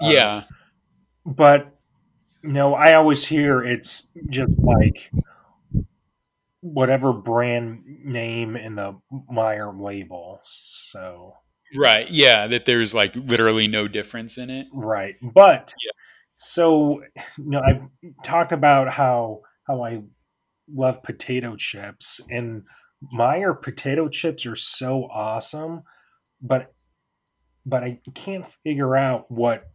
[0.00, 0.42] Yeah, uh,
[1.26, 1.74] but
[2.42, 5.10] you know, I always hear it's just like
[6.60, 8.98] whatever brand name in the
[9.32, 10.40] Meijer label.
[10.44, 11.34] So
[11.76, 14.68] right, yeah, that there's like literally no difference in it.
[14.72, 15.90] Right, but yeah.
[16.42, 17.02] So
[17.36, 17.82] you know, I've
[18.24, 20.00] talked about how how I
[20.72, 22.62] love potato chips, and
[23.14, 25.82] Meijer potato chips are so awesome,
[26.40, 26.72] but
[27.66, 29.70] but I can't figure out what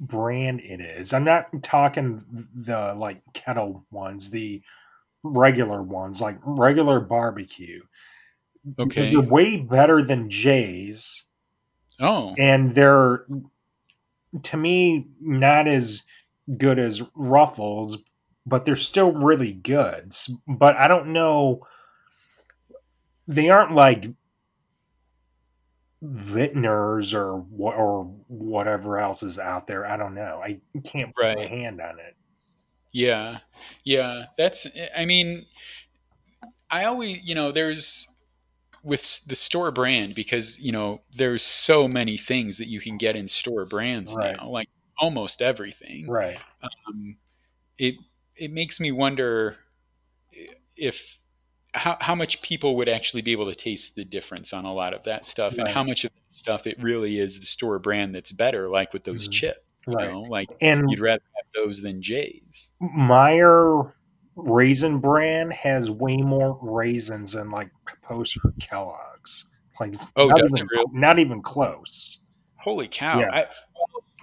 [0.00, 1.12] brand it is.
[1.12, 4.60] I'm not talking the like kettle ones, the
[5.22, 7.80] regular ones, like regular barbecue.
[8.76, 9.12] Okay.
[9.12, 11.26] They're way better than Jay's.
[12.00, 12.34] Oh.
[12.36, 13.24] And they're
[14.44, 16.02] to me not as
[16.58, 17.98] good as Ruffles,
[18.46, 20.14] but they're still really good.
[20.46, 21.66] But I don't know
[23.28, 24.04] they aren't like
[26.02, 29.86] Vitner's or or whatever else is out there.
[29.86, 30.42] I don't know.
[30.44, 31.38] I can't put right.
[31.38, 32.16] my hand on it.
[32.92, 33.38] Yeah.
[33.84, 34.24] Yeah.
[34.36, 34.66] That's,
[34.96, 35.46] I mean,
[36.70, 38.11] I always, you know, there's,
[38.82, 43.16] with the store brand because you know there's so many things that you can get
[43.16, 44.36] in store brands right.
[44.36, 44.68] now like
[44.98, 47.16] almost everything right um,
[47.78, 47.94] it
[48.36, 49.56] it makes me wonder
[50.76, 51.18] if
[51.74, 54.92] how, how much people would actually be able to taste the difference on a lot
[54.92, 55.60] of that stuff right.
[55.60, 58.92] and how much of that stuff it really is the store brand that's better like
[58.92, 59.32] with those mm-hmm.
[59.32, 60.10] chips you right.
[60.10, 63.92] know like and you'd rather have those than jay's Meijer
[64.36, 67.70] raisin bran has way more raisins than like
[68.02, 69.46] post or kellogg's
[69.80, 70.84] like oh not even, really?
[70.92, 72.18] not even close
[72.56, 73.30] holy cow yeah.
[73.30, 73.46] I,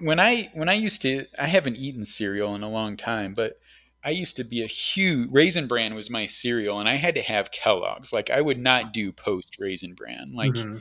[0.02, 3.54] when i when i used to i haven't eaten cereal in a long time but
[4.02, 7.22] I used to be a huge Raisin Bran was my cereal, and I had to
[7.22, 8.14] have Kellogg's.
[8.14, 10.30] Like I would not do post Raisin Bran.
[10.34, 10.78] Like mm-hmm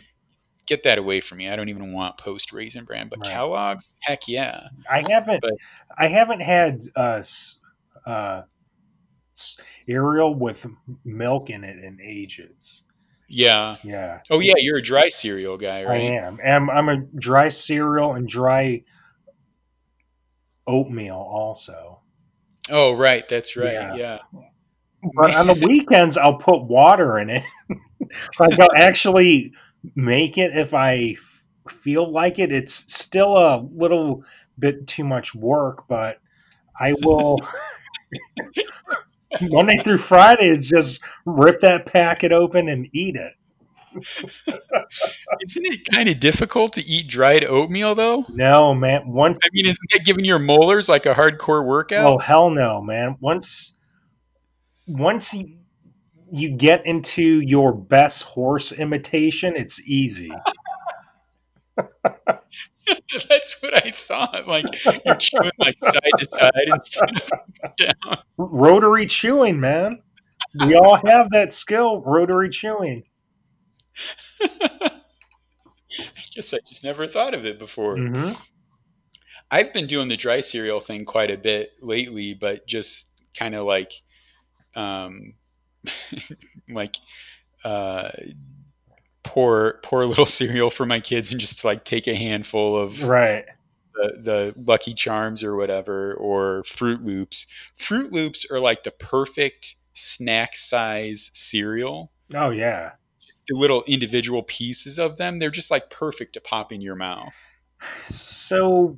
[0.68, 1.48] get that away from me.
[1.48, 3.32] I don't even want post raisin bran, but right.
[3.32, 4.68] Kellogg's, heck yeah.
[4.88, 5.40] I haven't.
[5.40, 5.54] But,
[5.96, 7.22] I haven't had uh,
[8.06, 8.42] uh,
[9.86, 10.66] cereal with
[11.04, 12.84] milk in it in ages.
[13.28, 13.76] Yeah.
[13.84, 14.20] Yeah.
[14.30, 16.12] Oh yeah, you're a dry cereal guy, right?
[16.12, 16.38] I am.
[16.44, 18.84] I'm, I'm a dry cereal and dry
[20.66, 22.00] oatmeal also.
[22.70, 23.72] Oh right, that's right.
[23.72, 23.94] Yeah.
[23.94, 24.18] yeah.
[25.14, 27.44] But on the weekends, I'll put water in it.
[28.38, 29.52] like I'll actually
[29.94, 31.16] make it if I
[31.82, 32.50] feel like it.
[32.50, 34.24] It's still a little
[34.58, 36.18] bit too much work, but
[36.78, 37.38] I will.
[39.42, 43.32] Monday through Friday is just rip that packet open and eat it.
[45.42, 48.24] isn't it kind of difficult to eat dried oatmeal though?
[48.28, 49.08] No, man.
[49.08, 52.06] Once I mean, isn't that giving your molars like a hardcore workout?
[52.06, 53.16] Oh hell no, man.
[53.20, 53.78] Once
[54.86, 55.58] once you,
[56.30, 60.30] you get into your best horse imitation, it's easy.
[63.28, 64.48] That's what I thought.
[64.48, 64.64] Like
[65.04, 67.10] you're chewing like side to side instead
[67.62, 68.18] of down.
[68.36, 70.00] Rotary chewing, man.
[70.64, 73.04] We all have that skill, rotary chewing.
[74.40, 74.90] I
[76.34, 77.96] guess I just never thought of it before.
[77.96, 78.32] Mm-hmm.
[79.50, 83.66] I've been doing the dry cereal thing quite a bit lately, but just kind of
[83.66, 83.92] like
[84.74, 85.34] um,
[86.68, 86.96] like
[87.64, 88.10] uh,
[89.28, 93.02] pour pour a little cereal for my kids and just like take a handful of
[93.04, 93.44] right
[93.94, 97.46] the, the Lucky Charms or whatever or Froot Loops.
[97.76, 102.12] Froot Loops are like the perfect snack size cereal.
[102.34, 102.92] Oh yeah.
[103.20, 106.94] Just the little individual pieces of them, they're just like perfect to pop in your
[106.94, 107.36] mouth.
[108.06, 108.96] So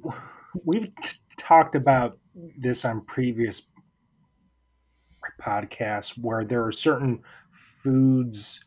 [0.64, 2.18] we've t- talked about
[2.58, 3.68] this on previous
[5.40, 7.20] podcasts where there are certain
[7.82, 8.60] foods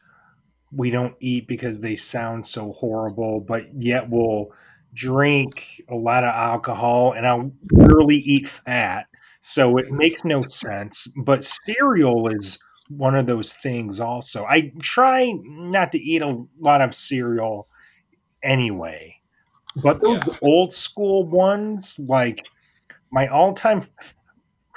[0.75, 4.47] we don't eat because they sound so horrible, but yet we'll
[4.93, 9.07] drink a lot of alcohol and I'll rarely eat fat.
[9.41, 11.07] So it makes no sense.
[11.15, 12.57] But cereal is
[12.87, 14.45] one of those things also.
[14.45, 17.67] I try not to eat a lot of cereal
[18.43, 19.17] anyway.
[19.75, 20.37] But those Yeah.
[20.41, 22.45] old school ones, like
[23.11, 23.87] my all time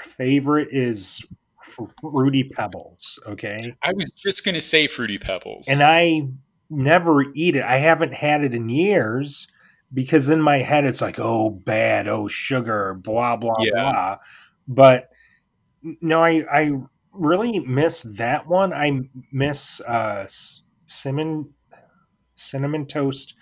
[0.01, 1.23] favorite is
[2.01, 3.19] Fruity Pebbles.
[3.27, 3.75] Okay.
[3.83, 5.67] I was just gonna say Fruity Pebbles.
[5.69, 6.23] And I
[6.71, 7.62] never eat it.
[7.62, 9.47] I haven't had it in years
[9.95, 13.71] because in my head it's like, oh, bad, oh, sugar, blah, blah, Yeah.
[13.73, 14.19] blah.
[14.69, 15.11] But
[16.01, 16.73] no, I, I
[17.12, 18.73] really miss that one.
[18.73, 20.27] I miss uh,
[20.87, 21.51] cinnamon,
[22.35, 23.35] cinnamon toast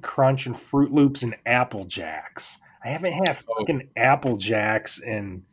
[0.00, 2.60] crunch and Froot Loops and Apple Jacks.
[2.84, 3.58] I haven't had Oh.
[3.60, 5.44] fucking Apple Jacks in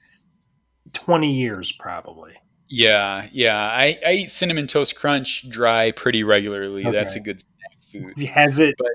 [0.94, 2.34] 20 years, probably.
[2.68, 3.58] yeah, yeah.
[3.58, 6.84] I, I eat cinnamon toast crunch dry pretty regularly.
[6.84, 8.26] That's a good snack food.
[8.28, 8.88] Has it But-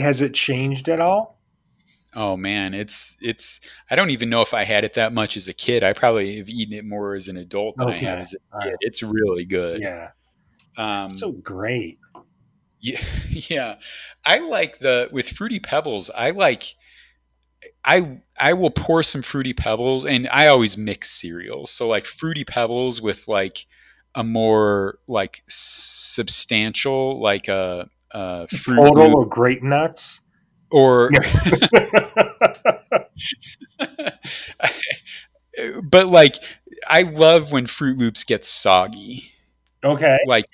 [0.00, 1.38] has it changed at all?
[2.14, 3.60] Oh man, it's it's.
[3.90, 5.82] I don't even know if I had it that much as a kid.
[5.82, 8.68] I probably have eaten it more as an adult than I have as a kid.
[8.70, 8.76] right.
[8.80, 9.80] It's really good.
[9.80, 10.08] Yeah,
[10.76, 11.98] Um, so great.
[12.80, 13.76] Yeah, yeah.
[14.26, 16.10] I like the with fruity pebbles.
[16.14, 16.74] I like
[17.84, 21.70] I I will pour some fruity pebbles and I always mix cereals.
[21.70, 23.66] So like fruity pebbles with like
[24.14, 30.20] a more like substantial like a, a fruit Total Loop of grape nuts.
[30.70, 31.10] or
[35.82, 36.36] but like
[36.88, 39.32] I love when Froot Loops get soggy.
[39.84, 40.18] okay.
[40.26, 40.46] like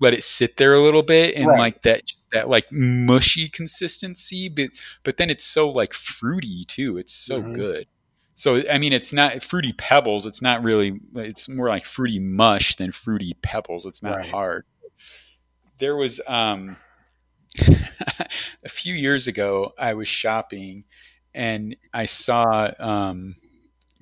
[0.00, 1.58] let it sit there a little bit and Right.
[1.58, 4.70] like that just that like mushy consistency but
[5.02, 7.52] but then it's so like fruity too it's so Mhm.
[7.54, 7.86] good
[8.36, 12.76] so i mean it's not fruity pebbles it's not really it's more like fruity mush
[12.76, 14.30] than fruity pebbles it's not Right.
[14.30, 14.64] hard
[15.78, 16.76] there was um
[18.64, 20.84] a few years ago i was shopping
[21.34, 23.34] and i saw um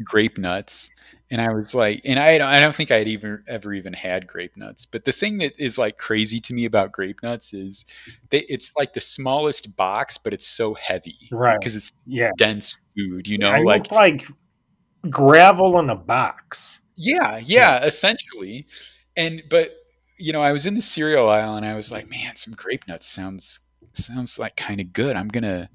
[0.04, 0.90] grape nuts
[1.30, 4.26] and I was like, and I, I don't think I had even ever even had
[4.26, 4.86] grape nuts.
[4.86, 7.84] But the thing that is like crazy to me about grape nuts is
[8.30, 11.58] they, it's like the smallest box, but it's so heavy, Right.
[11.60, 12.30] Because it's Yeah.
[12.38, 14.26] dense food, you know, like like
[15.10, 16.78] gravel in a box.
[16.96, 18.66] yeah, yeah, essentially.
[19.16, 19.70] And but
[20.18, 22.88] you know, I was in the cereal aisle and I was like, man, some grape
[22.88, 23.60] nuts sounds
[23.92, 25.16] sounds like kind of good.
[25.16, 25.68] I'm gonna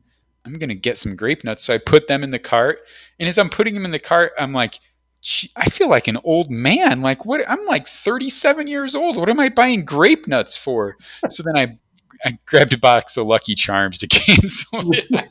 [0.46, 1.64] I'm gonna get some grape nuts.
[1.64, 2.80] So I put them in the cart,
[3.20, 4.80] and as I'm putting them in the cart, I'm like, "Gee,
[5.56, 7.02] I feel like an old man.
[7.02, 7.48] Like what?
[7.50, 9.18] I'm like 37 years old.
[9.18, 10.98] What am I buying grape nuts for?
[11.30, 11.78] So then I
[12.26, 15.06] I grabbed a box of Lucky Charms to cancel it.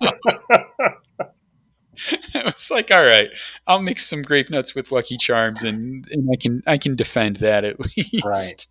[2.35, 3.31] I was like, all right,
[3.67, 7.37] I'll mix some grape nuts with Lucky Charms, and, and I can I can defend
[7.37, 8.25] that at least.
[8.25, 8.67] Right.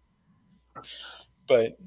[1.48, 1.78] But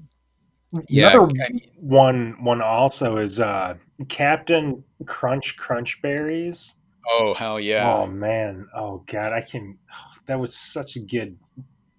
[0.88, 3.74] yeah, Another I mean, one one also is uh
[4.08, 6.74] Cap'n Crunch Crunch Berries.
[7.08, 8.66] Oh hell yeah, Oh man.
[8.76, 9.78] Oh god, I can
[10.26, 11.38] that was such a good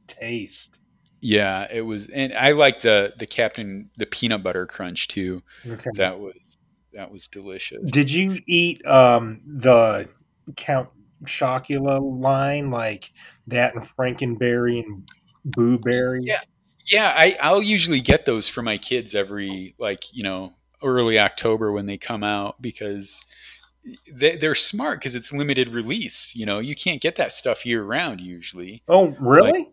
[0.08, 0.78] taste.
[1.22, 1.68] yeah.
[1.72, 5.44] It was, and I like the the Captain the peanut butter crunch too.
[5.68, 5.89] Okay.
[5.96, 6.58] That was
[6.94, 7.91] that was delicious.
[7.91, 10.08] Did you eat um the
[10.56, 10.89] Count
[11.26, 13.10] Chocula line like
[13.48, 15.08] that and Franken Berry and
[15.46, 16.22] Boo Berry?
[16.24, 16.41] Yeah.
[16.91, 21.72] Yeah, I I'll usually get those for my kids every like you know early October
[21.72, 23.22] when they come out because
[24.12, 26.36] they, they're smart because it's limited release.
[26.36, 28.84] You know, you can't get that stuff year round usually.
[28.88, 29.69] Oh, really?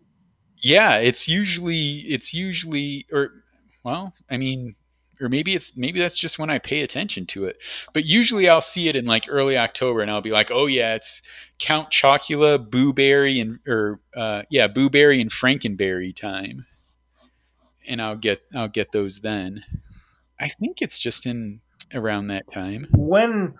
[0.57, 3.31] Yeah, it's usually it's usually or
[3.83, 4.75] well, I mean,
[5.19, 7.57] or maybe it's maybe that's just when I pay attention to it.
[7.93, 10.95] But usually I'll see it in like early October and I'll be like, "Oh yeah,
[10.95, 11.21] it's
[11.59, 16.65] Count Chocula, Boo Berry and or uh yeah, Boo Berry and Franken Berry time."
[17.87, 19.63] And I'll get I'll get those then.
[20.39, 21.61] I think it's just in
[21.93, 22.87] around that time.
[22.91, 23.53] when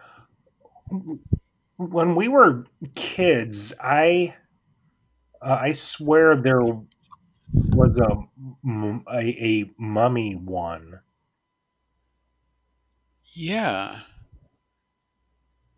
[1.78, 2.66] when we were
[2.96, 4.36] kids, I
[5.42, 11.00] uh, I swear there was a a mummy one.
[13.36, 14.02] Yeah.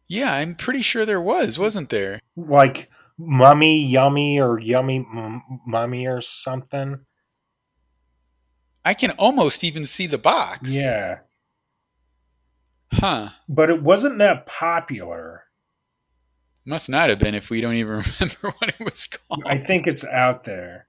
[0.08, 2.20] Yeah, I'm pretty sure there was, wasn't there?
[2.36, 6.99] like mummy yummy or yummy m- mummy or something.
[8.84, 10.76] I can almost even see the box.
[10.76, 11.20] Yeah,
[12.98, 13.30] Huh.
[13.50, 15.43] but it wasn't that popular.
[16.66, 19.43] Must not have been if we don't even remember what it was called.
[19.46, 20.88] I think it's out there.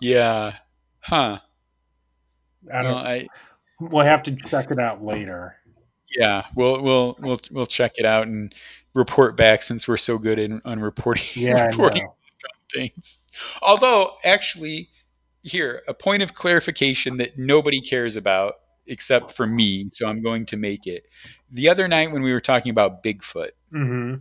[0.00, 0.56] Yeah.
[1.00, 1.38] Huh.
[2.72, 2.92] I don't.
[2.92, 3.26] Well, I
[3.80, 5.56] we'll have to check it out later.
[6.16, 8.54] Yeah, we'll we'll we'll we'll check it out and
[8.94, 12.08] report back since we're so good in on reporting Yeah, reporting
[12.72, 13.18] things.
[13.60, 14.88] Although, actually,
[15.42, 18.54] here a point of clarification that nobody cares about
[18.86, 21.04] except for me, so I'm going to make it.
[21.50, 24.14] The other night when we were talking about Bigfoot, hmm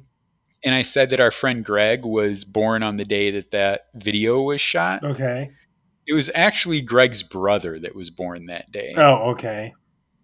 [0.63, 4.43] and I said that our friend Greg was born on the day that that video
[4.43, 5.03] was shot.
[5.03, 5.49] Okay.
[6.05, 8.93] It was actually Greg's brother that was born that day.
[8.95, 9.73] Oh, okay.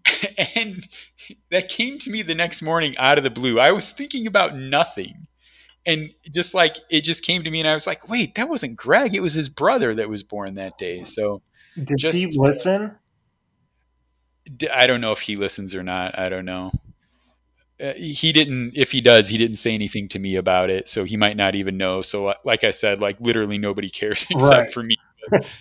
[0.55, 0.87] and
[1.49, 3.59] that came to me the next morning out of the blue.
[3.59, 5.25] I was thinking about nothing.
[5.87, 8.75] And just like it just came to me, and I was like, wait, that wasn't
[8.75, 9.15] Greg.
[9.15, 11.03] It was his brother that was born that day.
[11.03, 11.41] So
[11.81, 12.91] Did Just- he listen?
[14.73, 16.17] I don't know if he listens or not.
[16.17, 16.71] I don't know.
[17.79, 18.71] Uh, he didn't.
[18.75, 21.53] If he does, he didn't say anything to me about it, so he might not
[21.53, 22.01] even know.
[22.01, 24.73] So, like I said, like literally nobody cares except Right.
[24.73, 24.95] for me.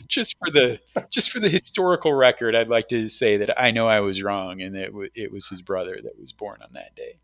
[0.06, 0.80] Just for the
[1.10, 4.62] just for the historical record, I'd like to say that I know I was wrong,
[4.62, 7.18] and that it, w- it was his brother that was born on that day,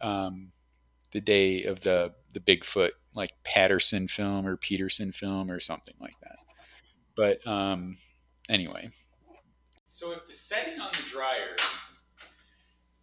[0.00, 0.52] um,
[1.10, 6.14] the day of the the Bigfoot like Patterson film or Peterson film or something like
[6.22, 6.38] that.
[7.16, 7.96] But um,
[8.48, 8.90] anyway,
[9.90, 11.56] so if the setting on the dryer,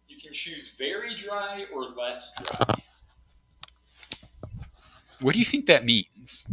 [0.08, 2.74] you can choose very dry or less dry.
[5.20, 6.48] What do you think that means?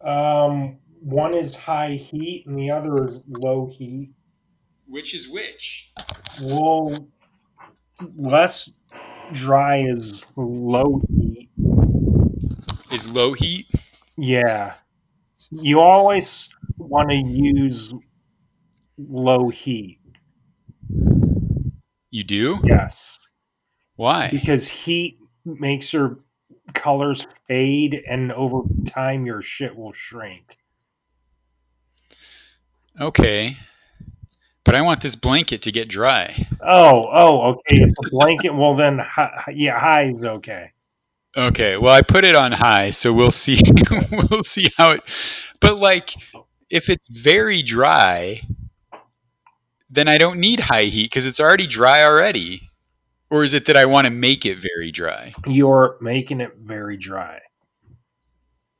[0.00, 4.10] Um, one is high heat and the other is low heat.
[4.88, 5.92] Which is which?
[6.42, 7.08] Well,
[8.16, 8.72] less
[9.32, 11.50] dry is low heat.
[12.90, 13.68] Is low heat?
[14.16, 14.74] Yeah.
[15.52, 17.94] You always want to use
[18.98, 19.98] low heat.
[22.10, 22.60] You do?
[22.64, 23.18] Yes.
[23.96, 24.28] Why?
[24.30, 26.18] Because heat makes your
[26.74, 30.56] colors fade and over time your shit will shrink.
[33.00, 33.56] Okay.
[34.64, 36.48] But I want this blanket to get dry.
[36.60, 37.82] Oh, oh, okay.
[37.82, 40.72] If a blanket, well then, hi, yeah, high is okay.
[41.36, 41.76] Okay.
[41.76, 43.60] Well, I put it on high, so we'll see.
[44.30, 45.02] we'll see how it.
[45.60, 46.14] But like,
[46.68, 48.42] if it's very dry,
[49.96, 52.70] then I don't need high heat because it's already dry already.
[53.30, 55.34] Or is it that I want to make it very dry?
[55.46, 57.40] You're making it very dry.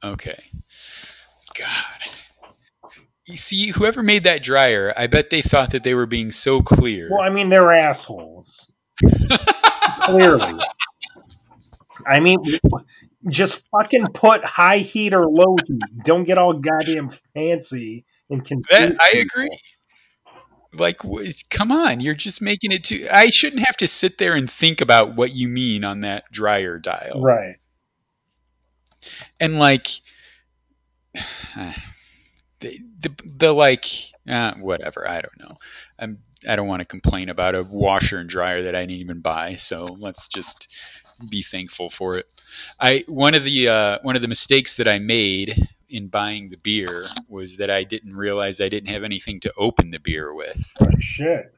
[0.05, 0.41] Okay.
[1.59, 2.93] God.
[3.27, 6.62] You see, whoever made that dryer, I bet they thought that they were being so
[6.62, 7.09] clear.
[7.11, 8.71] Well, I mean, they're assholes.
[10.03, 10.61] Clearly.
[12.07, 12.39] I mean,
[13.29, 15.83] just fucking put high heat or low heat.
[16.05, 18.93] Don't get all goddamn fancy and confused.
[18.93, 19.59] That, I agree.
[20.81, 21.01] Like,
[21.51, 23.07] come on, you're just making it too.
[23.11, 26.79] I shouldn't have to sit there and think about what you mean on that dryer
[26.79, 27.20] dial.
[27.22, 27.57] Right.
[29.41, 29.89] And like,
[32.61, 33.87] the the, the like,
[34.29, 35.09] uh, whatever.
[35.09, 35.57] I don't know.
[35.99, 36.18] I'm.
[36.47, 39.55] I don't want to complain about a washer and dryer that I didn't even buy.
[39.55, 40.68] So let's just
[41.29, 42.27] be thankful for it.
[42.79, 46.57] I one of the uh, one of the mistakes that I made in buying the
[46.57, 50.72] beer was that I didn't realize I didn't have anything to open the beer with.
[50.80, 51.53] Oh, shit.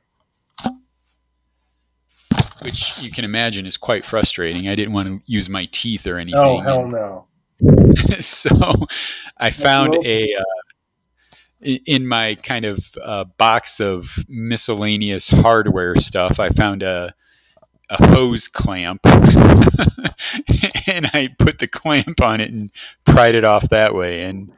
[2.62, 4.68] which you can imagine is quite frustrating.
[4.68, 6.40] I didn't want to use my teeth or anything.
[6.40, 7.26] Oh, hell no.
[8.20, 8.50] so
[9.36, 10.42] I found a uh,
[11.60, 16.38] in my kind of uh, box of miscellaneous hardware stuff.
[16.38, 17.14] I found a
[17.90, 22.70] a hose clamp, and I put the clamp on it and
[23.04, 24.52] pried it off that way, and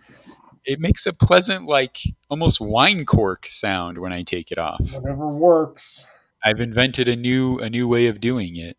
[0.65, 4.81] it makes a pleasant, like almost wine cork sound when I take it off.
[4.93, 6.07] Whatever works.
[6.45, 8.77] I've invented a new a new way of doing it.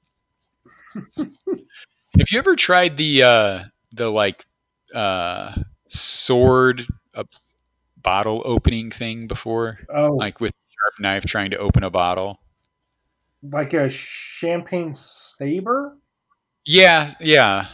[1.18, 4.46] Have you ever tried the uh, the like
[4.94, 5.54] uh,
[5.88, 6.86] sword
[7.16, 7.24] uh,
[8.02, 9.80] bottle opening thing before?
[9.94, 12.40] Oh, Like with a sharp knife trying to open a bottle?
[13.44, 15.98] Like a champagne saber?
[16.66, 17.68] Yeah, yeah.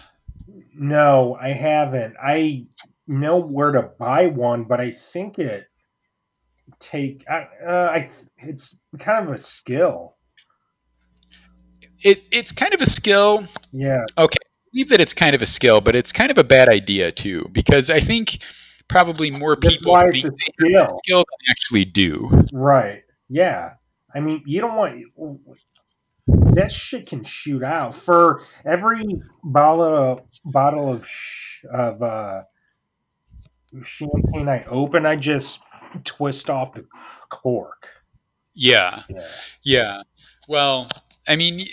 [0.76, 2.16] No, I haven't.
[2.22, 2.68] I
[3.08, 5.68] know where to buy one, but I think it
[6.80, 10.16] take I, uh, I it's kind of a skill.
[12.04, 13.46] It it's kind of a skill.
[13.72, 14.38] Yeah, Okay.
[14.42, 17.12] I believe that it's kind of a skill, but it's kind of a bad idea
[17.12, 18.40] too because I think
[18.88, 20.98] probably more people think a they have a skill.
[21.00, 22.46] skill than actually do.
[22.54, 23.04] right.
[23.30, 23.74] Yeah.
[24.16, 25.06] I mean, you don't want
[26.56, 29.04] that shit can shoot out for every
[29.44, 32.42] bottle bottle of sh- of uh,
[33.84, 35.06] champagne I open.
[35.06, 35.60] I just
[36.04, 36.86] twist off the
[37.30, 37.88] cork.
[38.56, 39.04] Yeah.
[39.10, 39.28] Yeah.
[39.64, 40.02] Yeah.
[40.48, 40.90] Well,
[41.28, 41.66] I mean,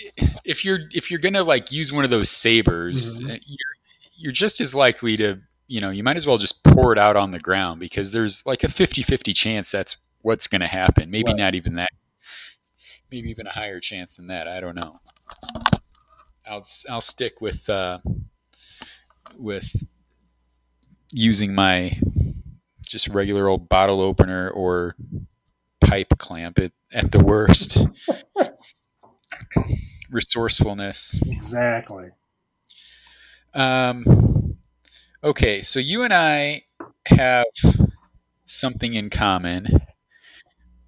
[0.45, 3.25] if you're if you're gonna like use one of those sabers, Mhm.
[3.31, 3.75] uh, you're
[4.17, 7.15] you're just as likely to you know you might as well just pour it out
[7.15, 11.09] on the ground because there's like a 50-50 chance that's what's gonna happen.
[11.09, 11.37] Maybe Right.
[11.39, 11.89] not even that.
[13.15, 14.45] Maybe even a higher chance than that.
[14.45, 14.99] I don't know.
[16.45, 17.99] I'll I'll stick with uh,
[19.39, 19.73] with
[21.13, 21.97] using my
[22.81, 24.97] just regular old bottle opener or
[25.79, 27.87] pipe clamp it at the worst.
[30.11, 31.21] Resourcefulness.
[31.25, 32.09] Exactly.
[33.53, 34.57] Um,
[35.23, 36.63] okay, so you and I
[37.07, 37.45] have
[38.43, 39.85] something in common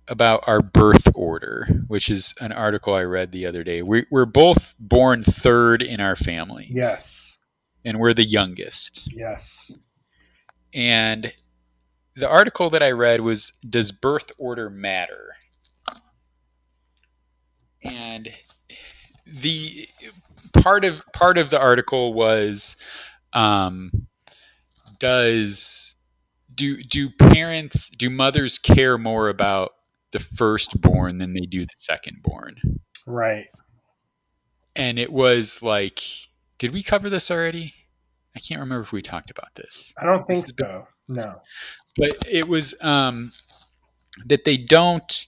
[0.09, 3.81] about our birth order, which is an article I read the other day.
[3.81, 6.71] We, we're both born third in our families.
[6.71, 7.39] Yes.
[7.83, 9.11] And we're the youngest.
[9.13, 9.71] Yes.
[10.73, 11.31] And
[12.15, 15.35] the article that I read was Does birth order matter?
[17.83, 18.29] And
[19.25, 19.87] the
[20.61, 22.75] part of part of the article was
[23.33, 24.07] um,
[24.99, 25.95] does
[26.53, 29.73] do do parents do mothers care more about
[30.11, 32.79] the firstborn than they do the secondborn?
[33.05, 33.47] Right.
[34.75, 36.01] And it was like,
[36.59, 37.73] did we cover this already?
[38.35, 39.93] I can't remember if we talked about this.
[39.99, 40.87] I don't think so.
[41.07, 41.25] No.
[41.95, 43.31] But it was um,
[44.25, 45.25] that they don't.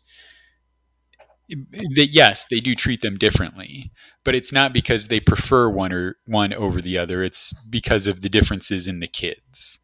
[1.50, 3.92] That yes, they do treat them differently,
[4.24, 7.24] but it's not because they prefer one or one over the other.
[7.24, 9.80] It's because of the differences in the kids,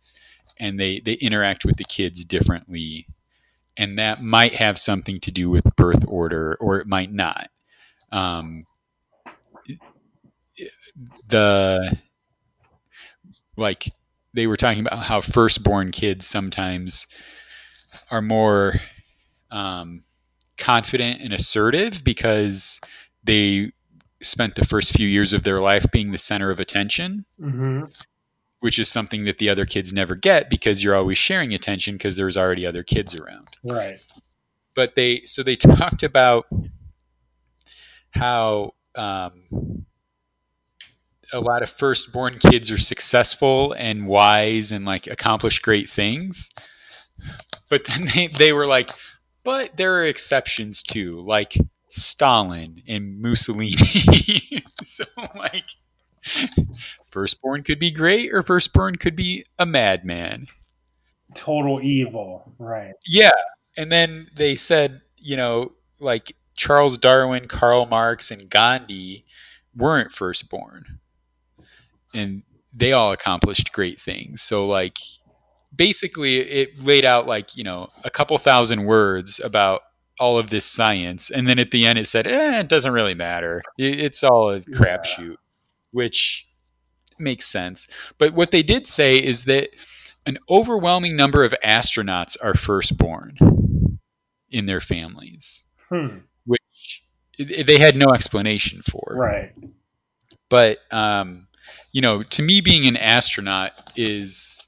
[0.60, 3.08] and they they interact with the kids differently,
[3.78, 7.50] and that might have something to do with birth order, or it might not.
[8.12, 8.66] Um,
[11.28, 11.98] the
[13.58, 13.92] like
[14.34, 17.08] they were talking about how firstborn kids sometimes
[18.12, 18.76] are more
[19.52, 20.04] um,
[20.58, 22.82] confident and assertive because
[23.24, 23.72] they
[24.22, 27.86] spent the first few years of their life being the center of attention, mm-hmm.
[28.60, 32.18] Which is something that the other kids never get because you're always sharing attention because
[32.18, 33.48] there's already other kids around.
[33.64, 33.98] Right.
[34.74, 36.46] But they, so they talked about
[38.12, 39.86] how um,
[41.34, 46.50] a lot of firstborn kids are successful and wise and like accomplish great things.
[47.70, 48.90] But then they, they were like,
[49.44, 51.56] but there are exceptions too, like
[51.90, 53.76] Stalin and Mussolini.
[54.82, 55.66] so like
[57.10, 60.48] firstborn could be great or firstborn could be a madman.
[61.34, 62.94] Total evil, right.
[63.08, 63.32] Yeah.
[63.78, 69.26] And then they said, you know, like Charles Darwin, Karl Marx, and Gandhi
[69.76, 71.00] weren't firstborn
[72.16, 74.42] and they all accomplished great things.
[74.42, 74.98] So like
[75.76, 79.82] basically it laid out like, you know, a couple thousand words about
[80.20, 83.14] all of this science and then at the end it said, "Eh, it doesn't really
[83.14, 83.62] matter.
[83.78, 85.36] It's all a crapshoot."
[85.96, 86.46] Which
[87.18, 87.88] makes sense.
[88.18, 89.70] But what they did say is that
[90.26, 93.38] an overwhelming number of astronauts are firstborn
[94.50, 95.64] in their families.
[95.90, 96.18] Hmm.
[96.46, 97.04] Which
[97.40, 99.16] they had no explanation for.
[99.16, 99.54] Right.
[100.50, 101.48] But um
[101.94, 104.68] you know, to me, being an astronaut is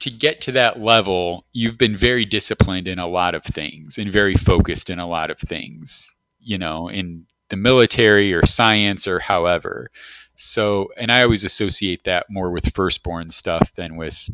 [0.00, 4.10] to get to that level, you've been very disciplined in a lot of things and
[4.10, 9.20] very focused in a lot of things, you know, in the military or science or
[9.20, 9.90] however.
[10.36, 14.28] So, and I always associate that more with firstborn stuff than with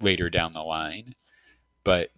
[0.00, 1.14] later down the line.
[1.84, 2.10] But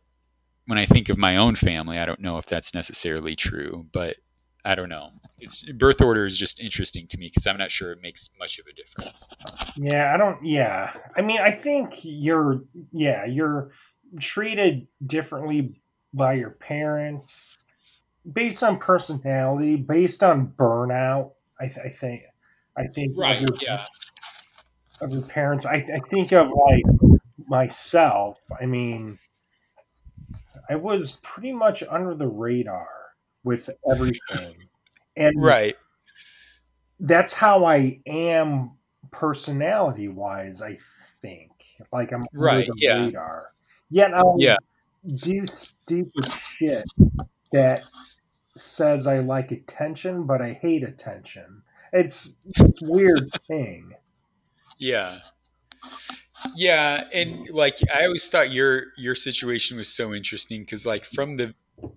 [0.66, 4.16] when I think of my own family, I don't know if that's necessarily true, but
[4.64, 5.10] I don't know.
[5.40, 8.58] It's birth order is just interesting to me because I'm not sure it makes much
[8.58, 9.34] of a difference.
[9.76, 10.44] Yeah, I don't.
[10.44, 12.62] Yeah, I mean, I think you're.
[12.92, 13.70] Yeah, you're
[14.20, 15.80] treated differently
[16.12, 17.64] by your parents
[18.32, 21.32] based on personality, based on burnout.
[21.58, 22.24] I, th- I think.
[22.76, 23.16] I think.
[23.16, 23.36] Right.
[23.36, 23.84] Of your, yeah.
[25.00, 27.10] Of your parents, I, I think of like
[27.48, 28.38] myself.
[28.60, 29.18] I mean,
[30.68, 32.88] I was pretty much under the radar
[33.44, 34.56] with everything.
[35.16, 35.76] And right.
[37.00, 38.70] That's how I am
[39.10, 40.78] personality wise, I
[41.20, 41.50] think.
[41.92, 43.04] Like I'm right, the yeah.
[43.04, 43.52] radar.
[43.90, 44.56] Yet I'll yeah.
[45.16, 46.84] do stupid shit
[47.52, 47.82] that
[48.56, 51.62] says I like attention, but I hate attention.
[51.92, 52.34] It's
[52.82, 53.94] weird thing.
[54.78, 55.20] Yeah.
[56.56, 61.36] Yeah, and like I always thought your your situation was so interesting because like from
[61.36, 61.54] the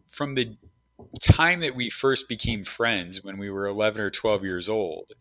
[0.10, 0.58] from the
[1.22, 5.12] time that we first became friends when we were 11 or 12 years old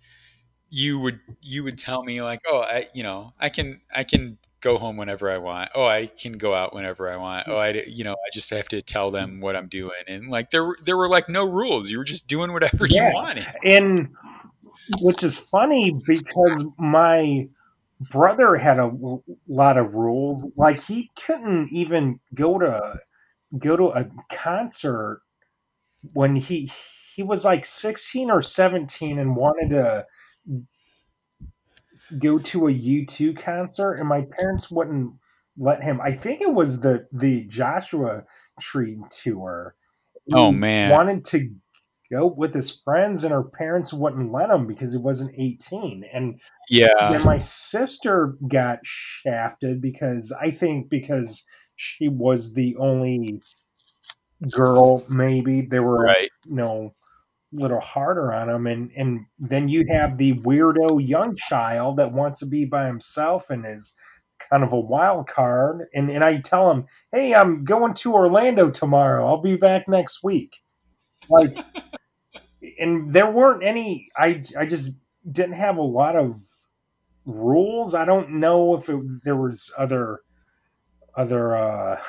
[0.73, 4.39] you would you would tell me like oh i you know i can i can
[4.61, 7.71] go home whenever i want oh i can go out whenever i want oh i
[7.87, 10.97] you know i just have to tell them what i'm doing and like there there
[10.97, 13.09] were like no rules you were just doing whatever yeah.
[13.09, 14.09] you wanted and
[15.01, 17.49] which is funny because my
[18.11, 18.91] brother had a
[19.47, 22.99] lot of rules like he couldn't even go to
[23.59, 25.23] go to a concert
[26.13, 26.71] when he
[27.15, 30.07] he was like 16 or 17 and wanted to
[32.19, 35.13] go to a U2 concert, and my parents wouldn't
[35.57, 36.01] let him.
[36.01, 38.25] I think it was the the Joshua
[38.61, 39.75] Tree tour.
[40.33, 41.51] Oh man, wanted to
[42.13, 46.05] go with his friends, and her parents wouldn't let him because he wasn't 18.
[46.13, 51.45] And yeah, then my sister got shafted because I think because
[51.77, 53.41] she was the only
[54.51, 55.05] girl.
[55.09, 56.31] Maybe there were right.
[56.45, 56.95] you know
[57.55, 62.39] little harder on him and and then you have the weirdo young child that wants
[62.39, 63.95] to be by himself and is
[64.51, 68.71] kind of a wild card and and I tell him, "Hey, I'm going to Orlando
[68.71, 69.27] tomorrow.
[69.27, 70.57] I'll be back next week."
[71.29, 71.57] Like
[72.79, 74.93] and there weren't any I I just
[75.31, 76.41] didn't have a lot of
[77.25, 77.95] rules.
[77.95, 80.21] I don't know if it, there was other
[81.17, 82.03] other uh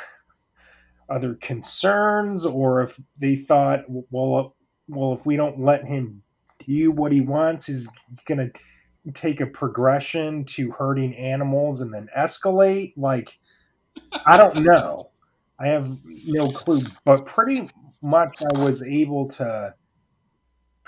[1.10, 4.56] other concerns or if they thought well
[4.88, 6.22] well, if we don't let him
[6.66, 7.88] do what he wants, he's
[8.28, 8.52] to
[9.14, 12.94] take a progression to hurting animals and then escalate.
[12.96, 13.38] Like,
[14.26, 15.10] I don't know.
[15.60, 16.82] I have no clue.
[17.06, 17.70] But pretty
[18.02, 19.74] much, I was able to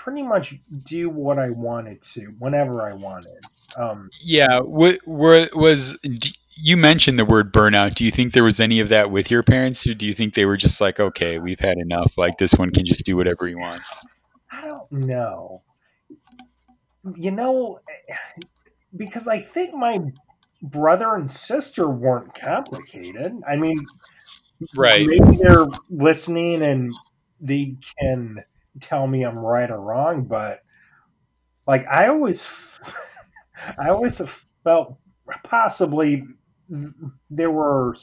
[0.06, 0.54] pretty much
[0.84, 3.40] do what I wanted to whenever I wanted.
[3.76, 4.60] Um, yeah.
[4.60, 5.98] What, what was
[6.62, 7.96] you mentioned the word burnout?
[7.96, 10.34] Do you think there was any of that with your parents, or do you think
[10.34, 12.16] they were just like, okay, we've had enough?
[12.16, 14.06] Like this one can just do whatever he wants.
[14.52, 15.62] I don't know.
[17.16, 17.80] You know,
[18.96, 20.02] because I think my
[20.62, 23.32] brother and sister weren't complicated.
[23.44, 23.84] I mean,
[24.76, 25.04] right?
[25.04, 26.94] Maybe they're listening and
[27.40, 28.44] they can
[28.80, 30.60] tell me I'm right or wrong, but
[31.66, 32.46] like I always,
[33.78, 34.20] I always
[34.64, 34.98] felt
[35.44, 36.24] possibly
[37.30, 37.96] there were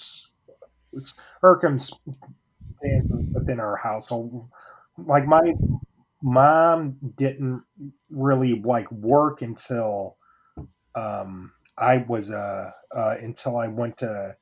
[1.42, 2.00] circumstances
[3.34, 4.50] within our household.
[4.98, 5.54] Like my
[6.22, 7.64] mom didn't
[8.10, 10.18] really like work until
[10.96, 14.36] um, I was uh, uh, until I went to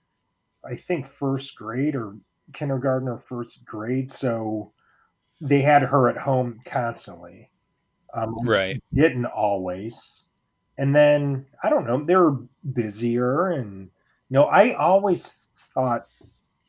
[0.66, 2.16] I think first grade or
[2.54, 4.12] kindergarten or first grade.
[4.12, 4.74] So
[5.42, 7.50] they had her at home constantly.
[8.14, 8.82] Um, right.
[8.94, 10.26] Didn't always.
[10.78, 12.38] And then I don't know, they were
[12.74, 13.90] busier and
[14.30, 15.34] you know, I always
[15.74, 16.08] thought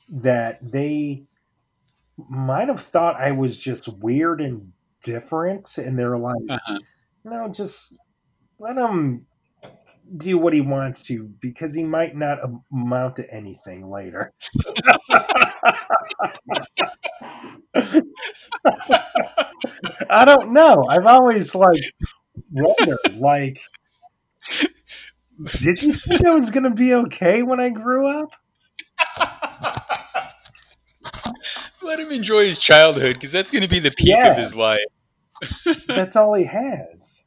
[0.09, 1.23] that they
[2.29, 4.73] might have thought I was just weird and
[5.05, 6.79] different, and they're like, uh-huh.
[7.25, 7.95] no, just
[8.59, 9.27] let him
[10.16, 12.38] do what he wants to because he might not
[12.72, 14.32] amount to anything later.
[20.11, 20.84] I don't know.
[20.88, 21.82] I've always like
[22.50, 23.61] wondered, like,
[25.61, 28.30] did you think I was going to be okay when I grew up?
[31.82, 34.30] Let him enjoy his childhood because that's going to be the peak yeah.
[34.30, 34.78] of his life.
[35.86, 37.22] that's all he has.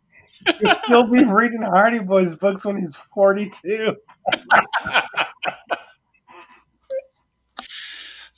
[0.87, 3.95] He'll be reading Hardy Boys books when he's 42.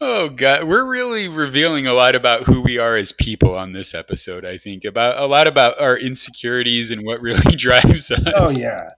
[0.02, 3.94] oh god, we're really revealing a lot about who we are as people on this
[3.94, 4.86] episode, I think.
[4.86, 8.22] About a lot about our insecurities and what really drives us.
[8.36, 8.90] Oh yeah.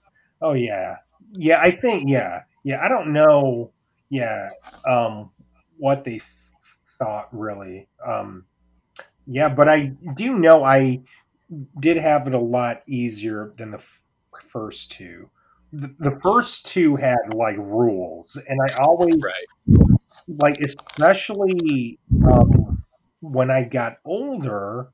[0.41, 0.97] Oh yeah.
[1.33, 2.43] Yeah, I think yeah.
[2.63, 3.71] Yeah, I don't know
[4.09, 4.49] yeah,
[4.87, 5.31] um
[5.77, 6.19] what they
[6.97, 7.87] thought really.
[8.05, 8.45] Um,
[9.25, 11.01] yeah, but I do know I
[11.79, 14.01] did have it a lot easier than the f-
[14.51, 15.29] first two.
[15.71, 19.87] The, the, first two had like rules, and I always right.
[20.27, 22.83] like, especially um,
[23.19, 24.89] when I got older.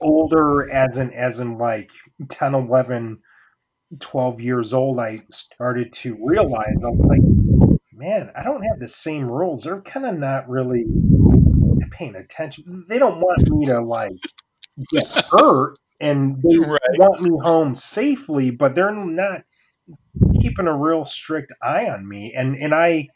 [0.00, 1.88] Older, as in as in like
[2.28, 3.18] 10, 11,
[4.00, 8.88] 12 years old, I started to realize I was like, man, I don't have the
[8.88, 9.62] same rules.
[9.62, 10.84] They're kind of not really
[11.92, 12.84] paying attention.
[12.88, 14.12] They don't want me to like
[14.90, 16.80] get hurt and they right.
[16.98, 19.42] want me home safely, but they're not
[20.40, 22.34] keeping a real strict eye on me.
[22.36, 23.08] And and I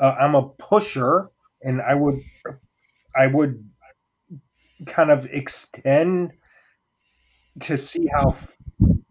[0.00, 1.30] uh, I'm a pusher
[1.62, 2.20] and I would
[3.14, 3.68] I would
[4.86, 6.32] kind of extend
[7.60, 8.36] to see how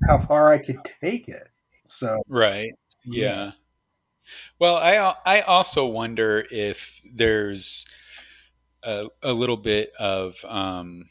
[0.08, 1.48] how far I could take it.
[1.88, 2.72] So right.
[3.06, 3.52] Yeah.
[4.60, 7.86] Well, I I also wonder if there's
[8.84, 11.06] a, a little bit of um,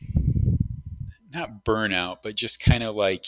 [1.32, 3.26] not burnout, but just kind of like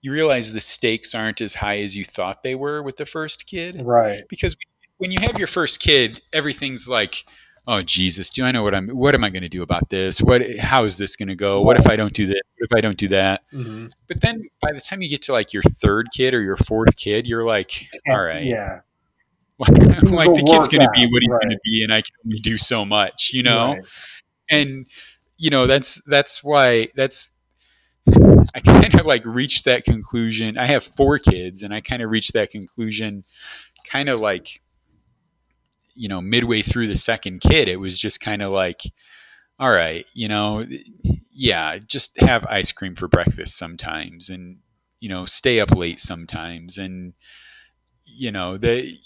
[0.00, 3.46] you realize the stakes aren't as high as you thought they were with the first
[3.46, 4.22] kid, right?
[4.28, 4.56] Because
[4.98, 7.24] when you have your first kid, everything's like,
[7.66, 8.88] oh Jesus, do I know what I'm?
[8.88, 10.22] What am I going to do about this?
[10.22, 10.42] What?
[10.58, 11.60] How is this going to go?
[11.62, 12.40] What if I don't do this?
[12.58, 13.42] What if I don't do that?
[13.52, 13.86] Mm-hmm.
[14.06, 16.96] But then by the time you get to like your third kid or your fourth
[16.96, 18.80] kid, you're like, all right, yeah,
[19.58, 19.74] like
[20.34, 21.42] the kid's going to be what he's right.
[21.42, 23.74] going to be, and I can only do so much, you know.
[23.74, 23.84] Right.
[24.50, 24.86] And
[25.38, 27.32] you know that's that's why that's
[28.54, 30.58] I kind of like reached that conclusion.
[30.58, 33.24] I have four kids, and I kind of reached that conclusion,
[33.90, 34.60] kind of like,
[35.94, 37.68] you know, midway through the second kid.
[37.68, 38.82] It was just kind of like,
[39.58, 40.66] all right, you know,
[41.32, 44.58] yeah, just have ice cream for breakfast sometimes, and
[45.00, 47.14] you know, stay up late sometimes, and
[48.16, 48.98] you know, the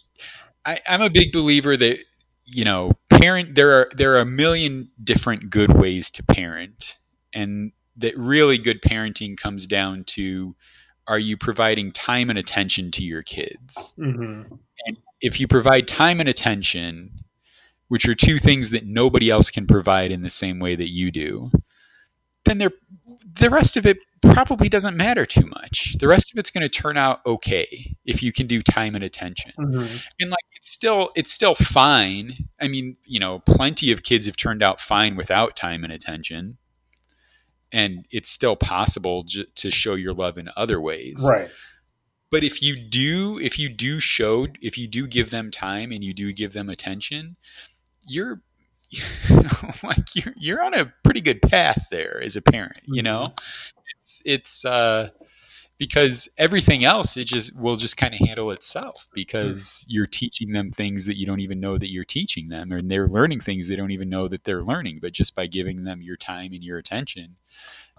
[0.65, 1.99] I, I'm a big believer that
[2.47, 3.55] you know, parent.
[3.55, 6.97] There are there are a million different good ways to parent,
[7.33, 10.57] and that really good parenting comes down to
[11.07, 13.95] are you providing time and attention to your kids?
[13.99, 14.55] Mm-hmm.
[14.87, 17.11] And if you provide time and attention,
[17.89, 21.11] which are two things that nobody else can provide in the same way that you
[21.11, 21.51] do,
[22.45, 22.73] then they're,
[23.35, 25.97] the rest of it probably doesn't matter too much.
[25.99, 29.03] The rest of it's going to turn out okay if you can do time and
[29.05, 29.53] attention.
[29.59, 29.97] Mm-hmm.
[30.21, 32.33] And like it's still it's still fine.
[32.61, 36.59] I mean, you know, plenty of kids have turned out fine without time and attention
[37.73, 41.49] and it's still possible j- to show your love in other ways Right.
[42.31, 46.03] but if you do if you do show if you do give them time and
[46.03, 47.37] you do give them attention
[48.07, 48.43] you're
[49.85, 53.29] like you're, you're on a pretty good path there as a parent you know
[54.01, 55.11] it's it's uh
[55.78, 60.70] because everything else it just will just kind of handle itself because you're teaching them
[60.70, 63.76] things that you don't even know that you're teaching them and they're learning things they
[63.76, 66.78] don't even know that they're learning but just by giving them your time and your
[66.78, 67.36] attention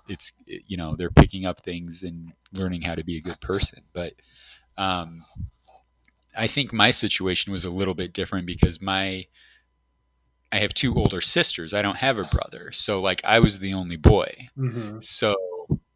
[0.08, 3.84] it's you know they're picking up things and learning how to be a good person.
[3.94, 4.14] But
[4.78, 5.24] um,
[6.36, 9.26] i think my situation was a little bit different because my
[10.52, 11.74] i have two older sisters.
[11.74, 12.72] I don't have a brother.
[12.72, 14.50] So like i was the only boy.
[14.58, 15.00] Mm-hmm.
[15.02, 15.36] so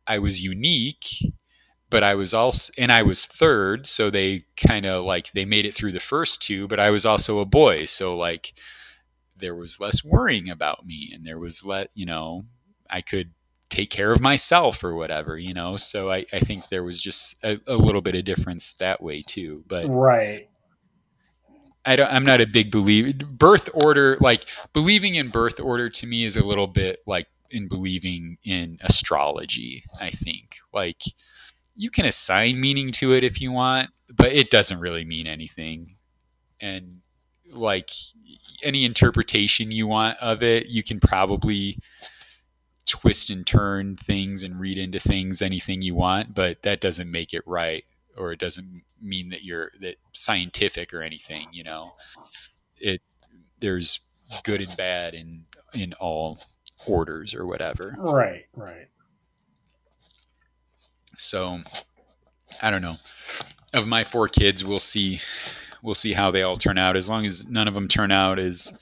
[0.08, 1.06] I was unique,
[1.90, 3.88] but I was also, and I was third.
[3.88, 7.06] So they kind of like, they made it through the first two, but I was
[7.06, 7.86] also a boy.
[7.86, 8.54] So like,
[9.38, 12.46] there was less worrying about me and there was let, you know,
[12.90, 13.32] I could
[13.70, 15.76] take care of myself or whatever, you know?
[15.76, 19.22] So I, I think there was just a, a little bit of difference that way
[19.22, 19.64] too.
[19.68, 20.48] But Right.
[21.86, 23.14] I don't, I'm not a big believer.
[23.26, 27.68] Birth order, like believing in birth order to me is a little bit like in
[27.68, 30.58] believing in astrology, I think.
[30.74, 31.04] Like
[31.76, 35.96] you can assign meaning to it if you want, but it doesn't really mean anything.
[36.60, 37.02] And
[37.54, 37.92] like
[38.64, 41.80] any interpretation you want of it, you can probably
[42.86, 47.34] twist and turn things and read into things anything you want, but that doesn't make
[47.34, 47.84] it right
[48.18, 51.92] or it doesn't mean that you're that scientific or anything, you know.
[52.78, 53.02] It
[53.60, 54.00] there's
[54.44, 56.40] good and bad in in all
[56.88, 57.96] orders or whatever.
[57.98, 58.46] Right.
[58.56, 58.88] Right.
[61.18, 61.60] So
[62.62, 62.96] I don't know.
[63.74, 65.20] Of my four kids, we'll see
[65.84, 66.96] we'll see how they all turn out.
[66.96, 68.78] As long as none of them turn out as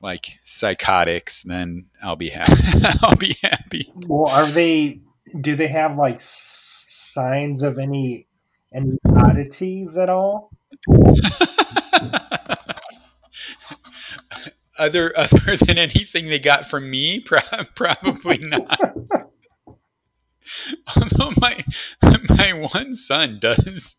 [0.00, 2.54] like psychotics, then I'll be happy.
[3.02, 3.92] I'll be happy.
[4.06, 5.00] Well, are they?
[5.40, 8.26] Do they have like signs of any
[8.72, 10.50] any oddities at all?
[14.78, 17.20] other other than anything they got from me,
[17.74, 18.78] probably not.
[20.96, 21.64] Although my
[22.28, 23.96] my one son does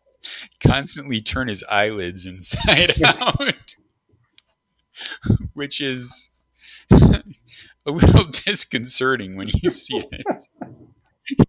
[0.62, 3.74] constantly turn his eyelids inside out,
[5.54, 6.30] which is
[6.90, 7.22] a
[7.86, 10.48] little disconcerting when you see it.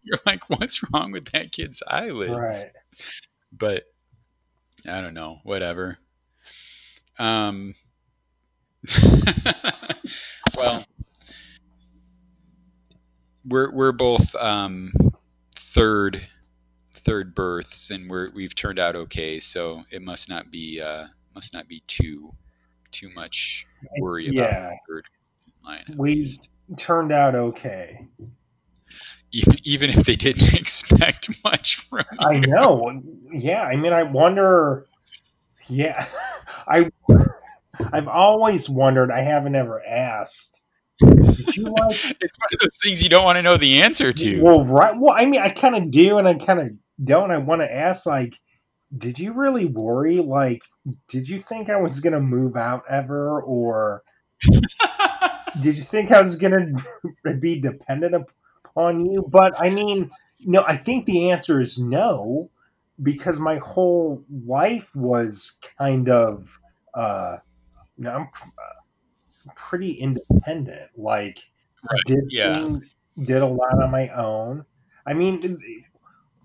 [0.04, 2.32] You're like, what's wrong with that kid's eyelids?
[2.32, 2.72] Right.
[3.52, 3.84] But
[4.88, 5.98] I don't know, whatever.
[7.20, 7.76] Um,
[10.58, 10.84] well,
[13.48, 14.92] we're we're both um,
[15.56, 16.22] third
[16.94, 19.40] third births, and we're we've turned out okay.
[19.40, 22.34] So it must not be uh, must not be too
[22.92, 23.66] too much
[24.00, 24.70] worry about Yeah.
[24.88, 25.06] third
[25.64, 26.50] line We- least.
[26.78, 28.08] Turned out okay.
[29.32, 32.18] Even, even if they didn't expect much from you.
[32.22, 33.02] I know.
[33.34, 33.62] Yeah.
[33.64, 34.88] I mean, I wonder.
[35.68, 36.08] Yeah.
[36.68, 36.90] I.
[37.94, 39.12] I've always wondered.
[39.12, 40.62] I haven't ever asked.
[41.00, 44.14] Did you like It's one of those things you don't want to know the answer
[44.14, 44.42] to.
[44.42, 44.94] Well, right.
[44.98, 46.72] Well, I mean, I kind of do, and I kind of
[47.04, 47.32] don't.
[47.32, 48.40] I want to ask, like,
[48.98, 50.18] did you really worry?
[50.18, 50.62] Like,
[51.08, 54.04] did you think I was gonna move out ever, or
[55.62, 56.68] did you think I was gonna
[57.40, 58.16] be dependent
[58.66, 59.26] upon you?
[59.28, 60.12] But I mean,
[60.42, 60.64] no.
[60.68, 62.50] I think the answer is no,
[63.04, 66.58] because my whole life was kind of,
[66.94, 67.38] uh,
[67.98, 70.92] you know, I'm uh, pretty independent.
[70.98, 71.44] Like,
[71.92, 72.54] Right, did yeah.
[72.54, 72.84] thing-
[73.26, 74.66] did a lot on my own.
[75.06, 75.60] I mean,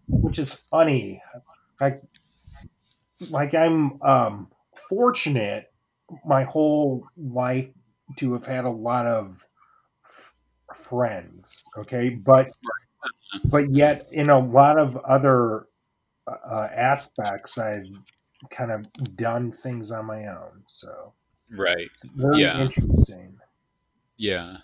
[0.08, 1.22] which is funny.
[1.80, 2.02] Like,
[3.30, 4.48] like I'm um,
[4.88, 5.72] fortunate
[6.24, 7.68] my whole life
[8.16, 9.46] to have had a lot of
[10.74, 11.62] friends.
[11.78, 12.50] Okay, but
[13.46, 15.66] but yet in a lot of other
[16.26, 17.86] uh, aspects, I've
[18.50, 20.62] kind of done things on my own.
[20.66, 21.14] So
[21.52, 22.62] right, it's very Yeah.
[22.62, 23.36] interesting.
[24.16, 24.58] yeah,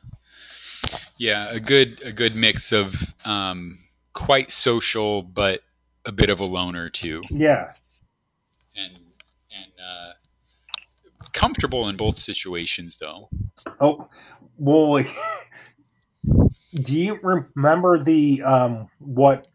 [1.18, 1.48] yeah.
[1.50, 3.78] A good a good mix of um,
[4.12, 5.60] quite social, but
[6.04, 7.72] a bit of a loner too, Yeah,
[8.76, 8.92] and
[9.50, 10.12] and uh,
[11.32, 13.28] comfortable in both situations though.
[13.80, 14.08] Oh,
[14.58, 15.04] well,
[16.74, 19.46] do you remember the um what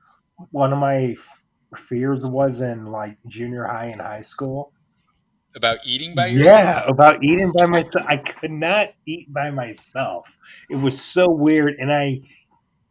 [0.50, 1.44] one of my f-
[1.78, 4.74] fears was in like junior high and high school?
[5.56, 6.56] About eating by yourself.
[6.56, 8.06] Yeah, about eating by myself.
[8.08, 10.28] I could not eat by myself.
[10.70, 12.22] It was so weird, and I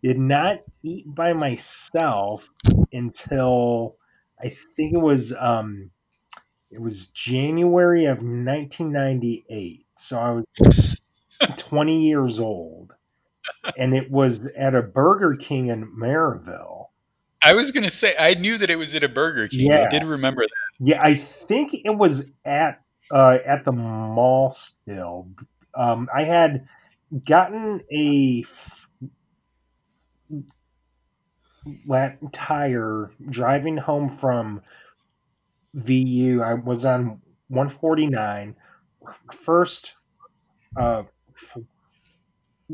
[0.02, 2.44] did not eat by myself
[2.92, 3.94] until
[4.42, 5.90] I think it was um
[6.70, 9.86] it was January of 1998.
[9.96, 10.96] So I was
[11.56, 12.92] 20 years old,
[13.76, 16.86] and it was at a Burger King in Maryville.
[17.42, 19.66] I was gonna say I knew that it was at a Burger King.
[19.66, 19.86] Yeah.
[19.86, 20.69] I did remember that.
[20.80, 22.80] Yeah, I think it was at
[23.12, 25.28] uh, at the mall still.
[25.74, 26.66] Um, I had
[27.24, 28.44] gotten a
[31.86, 34.62] flat tire driving home from
[35.74, 36.42] VU.
[36.42, 38.56] I was on 149.
[39.32, 39.94] First
[40.76, 41.04] uh,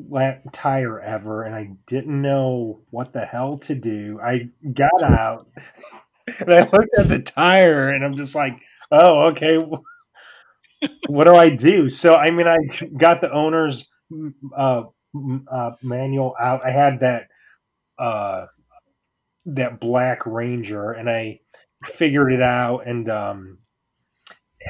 [0.09, 4.21] flat tire ever, and I didn't know what the hell to do.
[4.23, 5.49] I got out
[6.39, 8.61] and I looked at the tire, and I'm just like,
[8.93, 9.59] oh, okay.
[11.09, 11.89] What do I do?
[11.89, 12.57] So, I mean, I
[12.97, 13.89] got the owner's
[14.57, 14.83] uh,
[15.51, 16.65] uh, manual out.
[16.65, 17.29] I had that
[17.99, 18.47] uh,
[19.47, 21.41] that black Ranger, and I
[21.85, 23.59] figured it out, and um,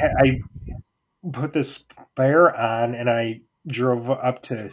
[0.00, 0.40] I
[1.32, 4.70] put the spare on, and I drove up to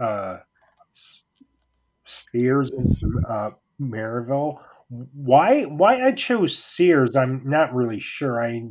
[0.00, 0.36] uh,
[0.94, 1.22] S-
[2.06, 2.86] Sears in
[3.28, 3.50] uh,
[3.80, 4.60] Maryville.
[4.90, 5.64] Why?
[5.64, 7.14] Why I chose Sears?
[7.16, 8.42] I'm not really sure.
[8.42, 8.62] I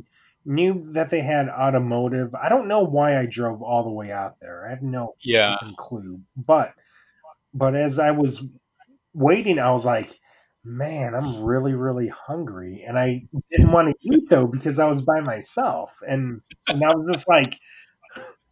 [0.44, 2.34] knew that they had automotive.
[2.34, 4.66] I don't know why I drove all the way out there.
[4.66, 6.20] I have no Yeah, clue.
[6.36, 6.74] But
[7.54, 8.44] but as I was
[9.14, 10.18] waiting, I was like,
[10.64, 12.84] man, I'm really, really hungry.
[12.86, 15.92] And I didn't want to eat though because I was by myself.
[16.08, 17.58] And and I was just like,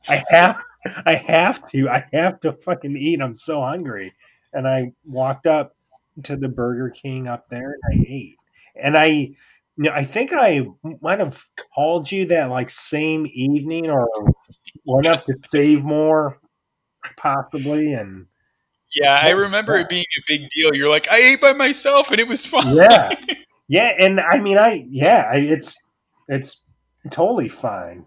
[0.09, 0.64] I have
[1.05, 1.89] I have to.
[1.89, 3.21] I have to fucking eat.
[3.21, 4.14] I'm so hungry.
[4.53, 5.76] And I walked up
[6.25, 8.37] to the Burger King up there and I ate.
[8.83, 9.09] And I
[9.79, 10.67] you know, I think I
[11.03, 11.43] might have
[11.75, 14.09] called you that like same evening or
[14.87, 16.39] went up to save more
[17.19, 18.27] possibly and
[18.95, 19.19] yeah.
[19.23, 19.83] I remember that?
[19.83, 20.75] it being a big deal.
[20.75, 22.77] You're like, I ate by myself, and it was fine.
[22.77, 23.11] Yeah.
[23.69, 25.77] Yeah, and I mean, I yeah, I, it's
[26.29, 26.62] it's
[27.11, 28.07] totally fine.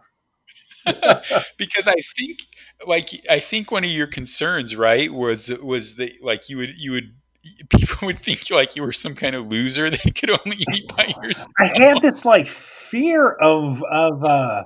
[1.57, 2.39] because I think,
[2.87, 6.91] like, I think one of your concerns, right, was was that like you would you
[6.91, 7.13] would
[7.69, 11.13] people would think like you were some kind of loser that could only eat by
[11.23, 11.51] yourself.
[11.59, 14.63] I had this like fear of of uh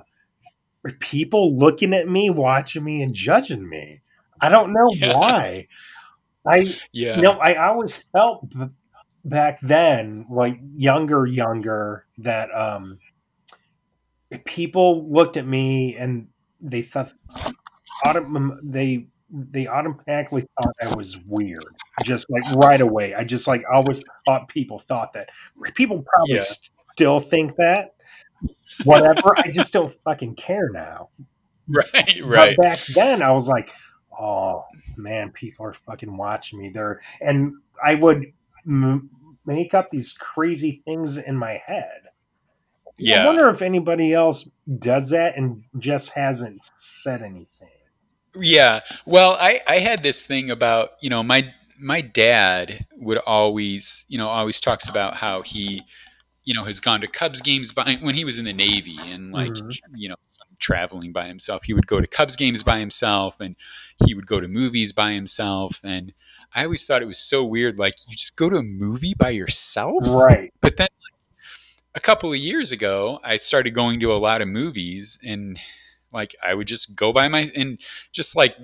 [1.00, 4.02] people looking at me, watching me, and judging me.
[4.40, 5.12] I don't know Yeah.
[5.12, 5.68] why.
[6.46, 6.58] I
[6.92, 8.46] Yeah, you know I always felt
[9.24, 12.98] back then, like younger, younger, that um
[14.44, 16.28] people looked at me and
[16.60, 17.12] they thought
[18.62, 19.06] they
[19.50, 21.64] they automatically thought I was weird.
[22.04, 23.14] Just like right away.
[23.14, 25.30] I just like always thought people thought that.
[25.74, 26.44] People probably Yeah.
[26.94, 27.94] still think that.
[28.84, 29.34] Whatever.
[29.36, 31.08] I just don't fucking care now.
[31.68, 32.56] right, right.
[32.56, 33.70] But back then I was like,
[34.18, 34.64] oh
[34.96, 36.70] man, people are fucking watching me.
[36.72, 37.54] They're and
[37.84, 38.26] I would
[38.66, 39.10] m-
[39.46, 42.02] make up these crazy things in my head.
[42.98, 43.24] Yeah.
[43.24, 47.68] I wonder if anybody else does that and just hasn't said anything.
[48.40, 48.80] Yeah.
[49.06, 54.18] Well, I I had this thing about you know my my dad would always you
[54.18, 55.82] know always talks about how he
[56.44, 59.32] you know has gone to Cubs games by when he was in the Navy and
[59.32, 59.76] like Mhm.
[59.94, 60.16] you know
[60.58, 61.64] traveling by himself.
[61.64, 63.56] He would go to Cubs games by himself and
[64.06, 66.12] he would go to movies by himself and.
[66.56, 67.80] I always thought it was so weird.
[67.80, 70.52] Like you just go to a movie by yourself, Right.
[70.60, 70.86] but then
[71.94, 75.58] a couple of years ago, I started going to a lot of movies and
[76.14, 77.78] like I would just go by my and
[78.12, 78.56] just like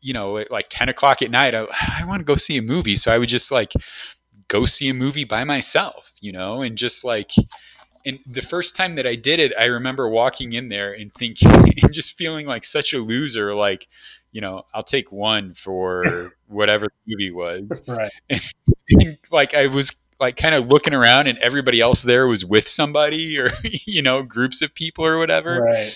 [0.00, 1.66] you know at like 10 o'clock at night I,
[2.00, 3.72] I want to go see a movie so I would just like
[4.48, 7.30] go see a movie by myself you know and just like
[8.06, 11.50] and the first time that I did it I remember walking in there and thinking
[11.82, 13.88] and just feeling like such a loser like
[14.32, 18.10] you know I'll take one for whatever movie was Right.
[18.28, 18.40] and,
[19.30, 23.38] like I was like kind of looking around and everybody else there was with somebody
[23.38, 25.94] or you know groups of people or whatever Right.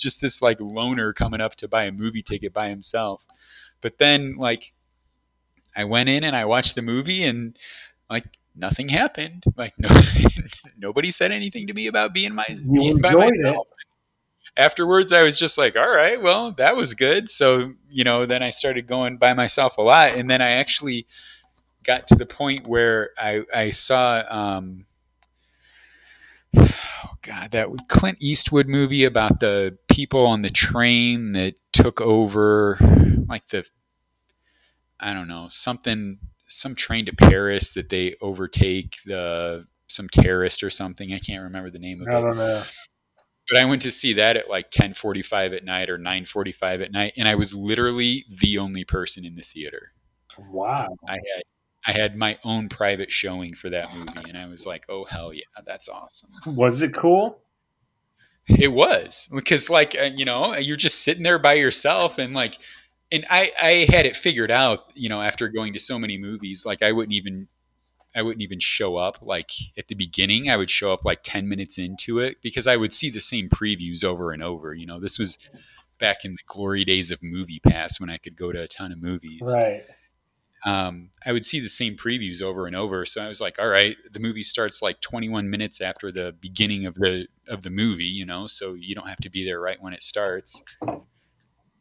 [0.00, 3.26] Just this like loner coming up to buy a movie ticket by himself
[3.80, 4.72] but then like
[5.76, 7.56] I went in and I watched the movie and
[8.08, 8.24] like
[8.54, 9.44] nothing happened.
[9.56, 9.88] Like no,
[10.78, 13.66] nobody said anything to me about being my You being by myself.
[14.56, 17.30] Afterwards, I was just like, all right, well, that was good.
[17.30, 21.06] So you know, then I started going by myself a lot, and then I actually
[21.84, 24.22] got to the point where I I saw.
[24.28, 24.86] Um,
[26.56, 26.70] oh
[27.22, 32.78] God, that Clint Eastwood movie about the people on the train that took over,
[33.28, 33.66] like the,
[34.98, 40.70] I don't know, something, some train to Paris that they overtake the some terrorist or
[40.70, 41.12] something.
[41.12, 42.22] I can't remember the name of I it.
[42.22, 42.62] don't know.
[43.48, 47.14] But I went to see that at like 10:45 at night or 9:45 at night,
[47.16, 49.92] and I was literally the only person in the theater.
[50.38, 50.88] Wow.
[51.08, 51.42] I had
[51.86, 55.32] I had my own private showing for that movie, and I was like, "Oh hell
[55.32, 57.40] yeah, that's awesome!" Was it cool?
[58.58, 62.56] It was because, like, uh, you know, you're just sitting there by yourself, and like,
[63.12, 66.64] and I I had it figured out, you know, after going to so many movies,
[66.64, 67.48] like I wouldn't even
[68.14, 70.50] I wouldn't even show up like at the beginning.
[70.50, 73.48] I would show up like 10 minutes into it because I would see the same
[73.48, 74.74] previews over and over.
[74.74, 75.38] You know, this was
[75.98, 78.90] back in the glory days of Movie Pass when I could go to a ton
[78.90, 79.42] of movies.
[79.42, 79.84] Right.
[80.66, 83.06] Um, I would see the same previews over and over.
[83.06, 86.86] So I was like, all right, the movie starts like 21 minutes after the beginning
[86.86, 89.80] of the of the movie, you know, so you don't have to be there right
[89.80, 90.62] when it starts.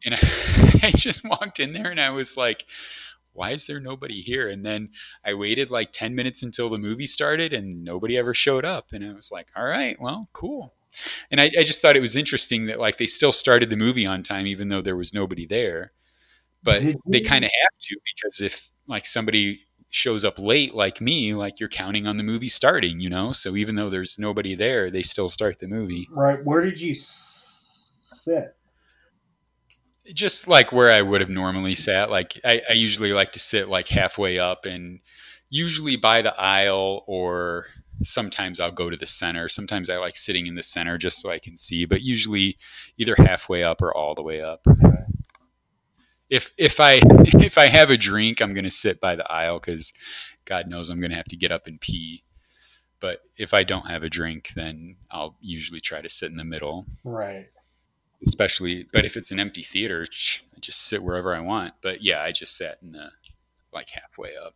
[0.05, 0.19] And I,
[0.83, 2.65] I just walked in there and I was like,
[3.33, 4.49] why is there nobody here?
[4.49, 4.89] And then
[5.23, 8.87] I waited like 10 minutes until the movie started and nobody ever showed up.
[8.91, 10.73] And I was like, all right, well, cool.
[11.29, 14.05] And I, I just thought it was interesting that like they still started the movie
[14.05, 15.91] on time, even though there was nobody there.
[16.63, 21.01] But Did they kind of have to because if like somebody shows up late like
[21.01, 23.31] me, like you're counting on the movie starting, you know?
[23.31, 26.07] So even though there's nobody there, they still start the movie.
[26.11, 26.43] Right.
[26.43, 28.55] Where did you s- sit?
[30.13, 32.09] just like where I would have normally sat.
[32.09, 34.99] Like I, I usually like to sit like halfway up and
[35.49, 37.67] usually by the aisle or
[38.01, 39.49] sometimes I'll go to the center.
[39.49, 42.57] Sometimes I like sitting in the center just so I can see, but usually
[42.97, 44.65] either halfway up or all the way up.
[46.29, 49.93] If if I if I have a drink, I'm gonna sit by the aisle because
[50.45, 52.23] God knows I'm gonna have to get up and pee.
[52.99, 56.43] But if I don't have a drink, then I'll usually try to sit in the
[56.43, 57.47] middle Right.
[58.25, 60.05] especially but if it's an empty theater
[60.55, 63.09] i just sit wherever i want but yeah i just sat in the
[63.71, 64.55] like halfway up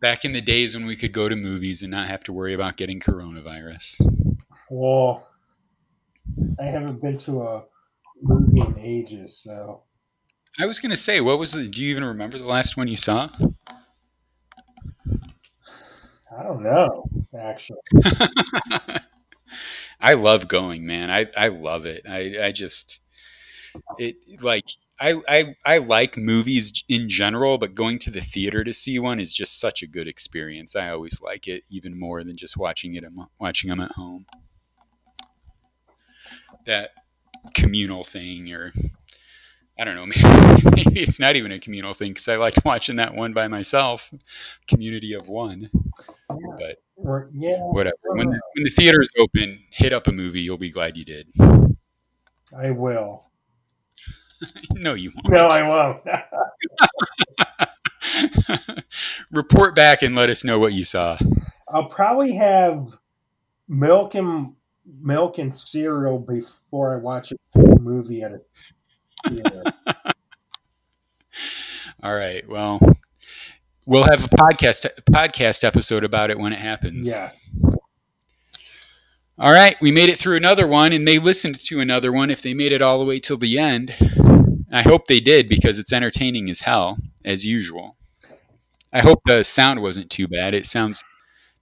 [0.00, 2.52] back in the days when we could go to movies and not have to worry
[2.52, 4.00] about getting coronavirus
[4.68, 5.26] Well,
[6.58, 7.64] I haven't been to a
[8.20, 9.82] movie in ages, so
[10.58, 12.88] i was going to say what was the do you even remember the last one
[12.88, 13.28] you saw
[16.38, 17.08] I don't know.
[17.38, 17.78] Actually,
[20.00, 23.00] i love going man i i love it i i just
[23.98, 24.64] it like
[24.98, 29.20] I, I I like movies in general, but going to the theater to see one
[29.20, 30.74] is just such a good experience.
[30.74, 33.04] I always like it even more than just watching it
[33.38, 34.24] watching them at home.
[36.64, 36.90] That
[37.54, 38.72] communal thing, or
[39.78, 42.96] I don't know, maybe, maybe it's not even a communal thing because I liked watching
[42.96, 44.12] that one by myself,
[44.66, 45.70] Community of One.
[46.28, 47.96] But Or- yeah, whatever.
[48.02, 50.40] When the, when the theater's open, hit up a movie.
[50.40, 51.28] You'll be glad you did.
[52.56, 53.30] I will.
[54.74, 55.34] no, you won't.
[55.34, 56.02] No, I won't.
[59.30, 61.18] Report back and let us know what you saw.
[61.68, 62.96] I'll probably have
[63.68, 64.54] milk and
[65.00, 67.36] milk and cereal before I watch a
[67.80, 68.40] movie at a
[69.28, 69.62] theater.
[72.02, 72.48] All right.
[72.48, 72.80] Well,
[73.86, 77.08] we'll have a podcast podcast episode about it when it happens.
[77.08, 77.30] yeah.
[79.38, 79.76] All right.
[79.80, 82.72] We made it through another one, and they listened to another one if they made
[82.72, 83.94] it all the way till the end.
[84.72, 87.96] I hope they did because it's entertaining as hell, as usual.
[88.92, 90.54] I hope the sound wasn't too bad.
[90.54, 91.04] It sounds.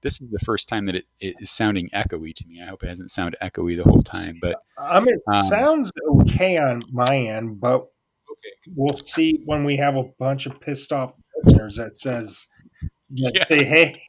[0.04, 2.62] This is the first time that it, it is sounding echoey to me.
[2.62, 4.38] I hope it hasn't sounded echoey the whole time.
[4.40, 8.52] But I mean, it Um, sounds okay on my end, but okay.
[8.76, 12.46] we'll see when we have a bunch of pissed off listeners that says,
[12.82, 13.46] that Yeah.
[13.48, 14.02] say, hey,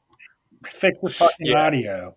[0.74, 1.66] fix the fucking Yeah.
[1.66, 2.16] audio.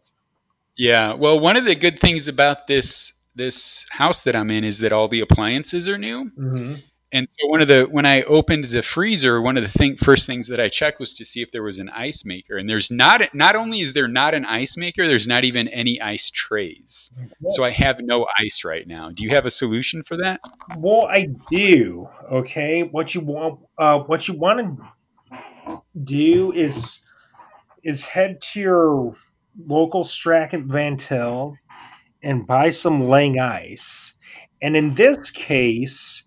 [0.77, 1.15] Yeah.
[1.15, 4.93] Well, one of the good things about this this house that I'm in is that
[4.93, 6.29] all the appliances are new.
[6.37, 6.75] hmm
[7.11, 10.27] And so one of the when I opened the freezer, one of the thing, first
[10.27, 12.57] things that I checked was to see if there was an ice maker.
[12.57, 16.01] And there's not not only is there not an ice maker, there's not even any
[16.01, 17.11] ice trays.
[17.49, 19.11] So I have no ice right now.
[19.11, 20.41] Do you have a solution for that?
[20.77, 22.09] Well, I do.
[22.31, 24.79] Okay, what you want, uh, what you want
[25.31, 27.01] to do is
[27.85, 29.17] is head to your
[29.67, 31.57] local Strack & Van Til
[32.23, 34.15] and buy some Lang ice.
[34.61, 36.25] And in this case,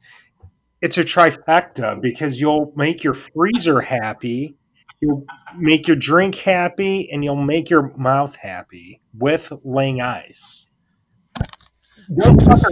[0.82, 4.55] it's a trifecta because you'll make your freezer happy,
[4.99, 5.25] you'll
[5.57, 10.67] make your drink happy, and you'll make your mouth happy with laying ice.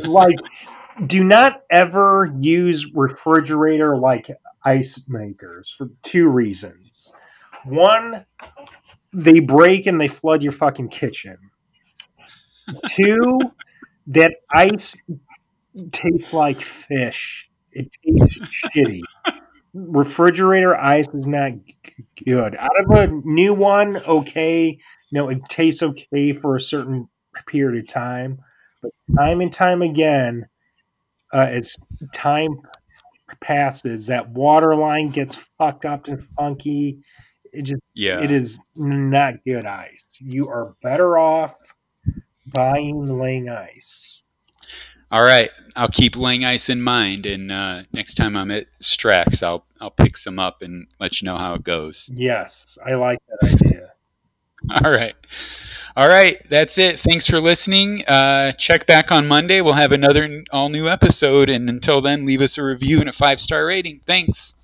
[0.05, 0.37] like,
[1.05, 4.29] do not ever use refrigerator like
[4.63, 7.13] ice makers for two reasons.
[7.63, 8.25] One,
[9.13, 11.37] they break and they flood your fucking kitchen.
[12.89, 13.39] Two,
[14.07, 14.95] that ice
[15.91, 17.48] tastes like fish.
[17.71, 18.37] It tastes
[18.73, 19.01] shitty.
[19.73, 21.51] Refrigerator ice is not
[22.25, 22.55] good.
[22.55, 24.77] Out of a new one, okay, you
[25.11, 27.07] know, it tastes okay for a certain
[27.47, 28.39] period of time,
[28.81, 30.47] but time and time again,
[31.33, 31.75] uh, as
[32.13, 32.61] time
[33.41, 36.99] passes, that water line gets fucked up and funky.
[37.51, 40.09] It just, yeah, it is not good ice.
[40.19, 41.55] You are better off
[42.53, 44.23] buying laying ice.
[45.11, 49.41] All right, I'll keep laying ice in mind, and uh, next time I'm at Strack's,
[49.41, 52.11] I'll I'll pick some up and let you know how it goes.
[52.13, 53.93] Yes, I like that idea.
[54.83, 55.15] All right.
[55.95, 56.99] All right, that's it.
[56.99, 58.05] Thanks for listening.
[58.05, 59.61] Uh, check back on Monday.
[59.61, 61.49] We'll have another all new episode.
[61.49, 63.99] And until then, leave us a review and a five star rating.
[64.05, 64.55] Thanks.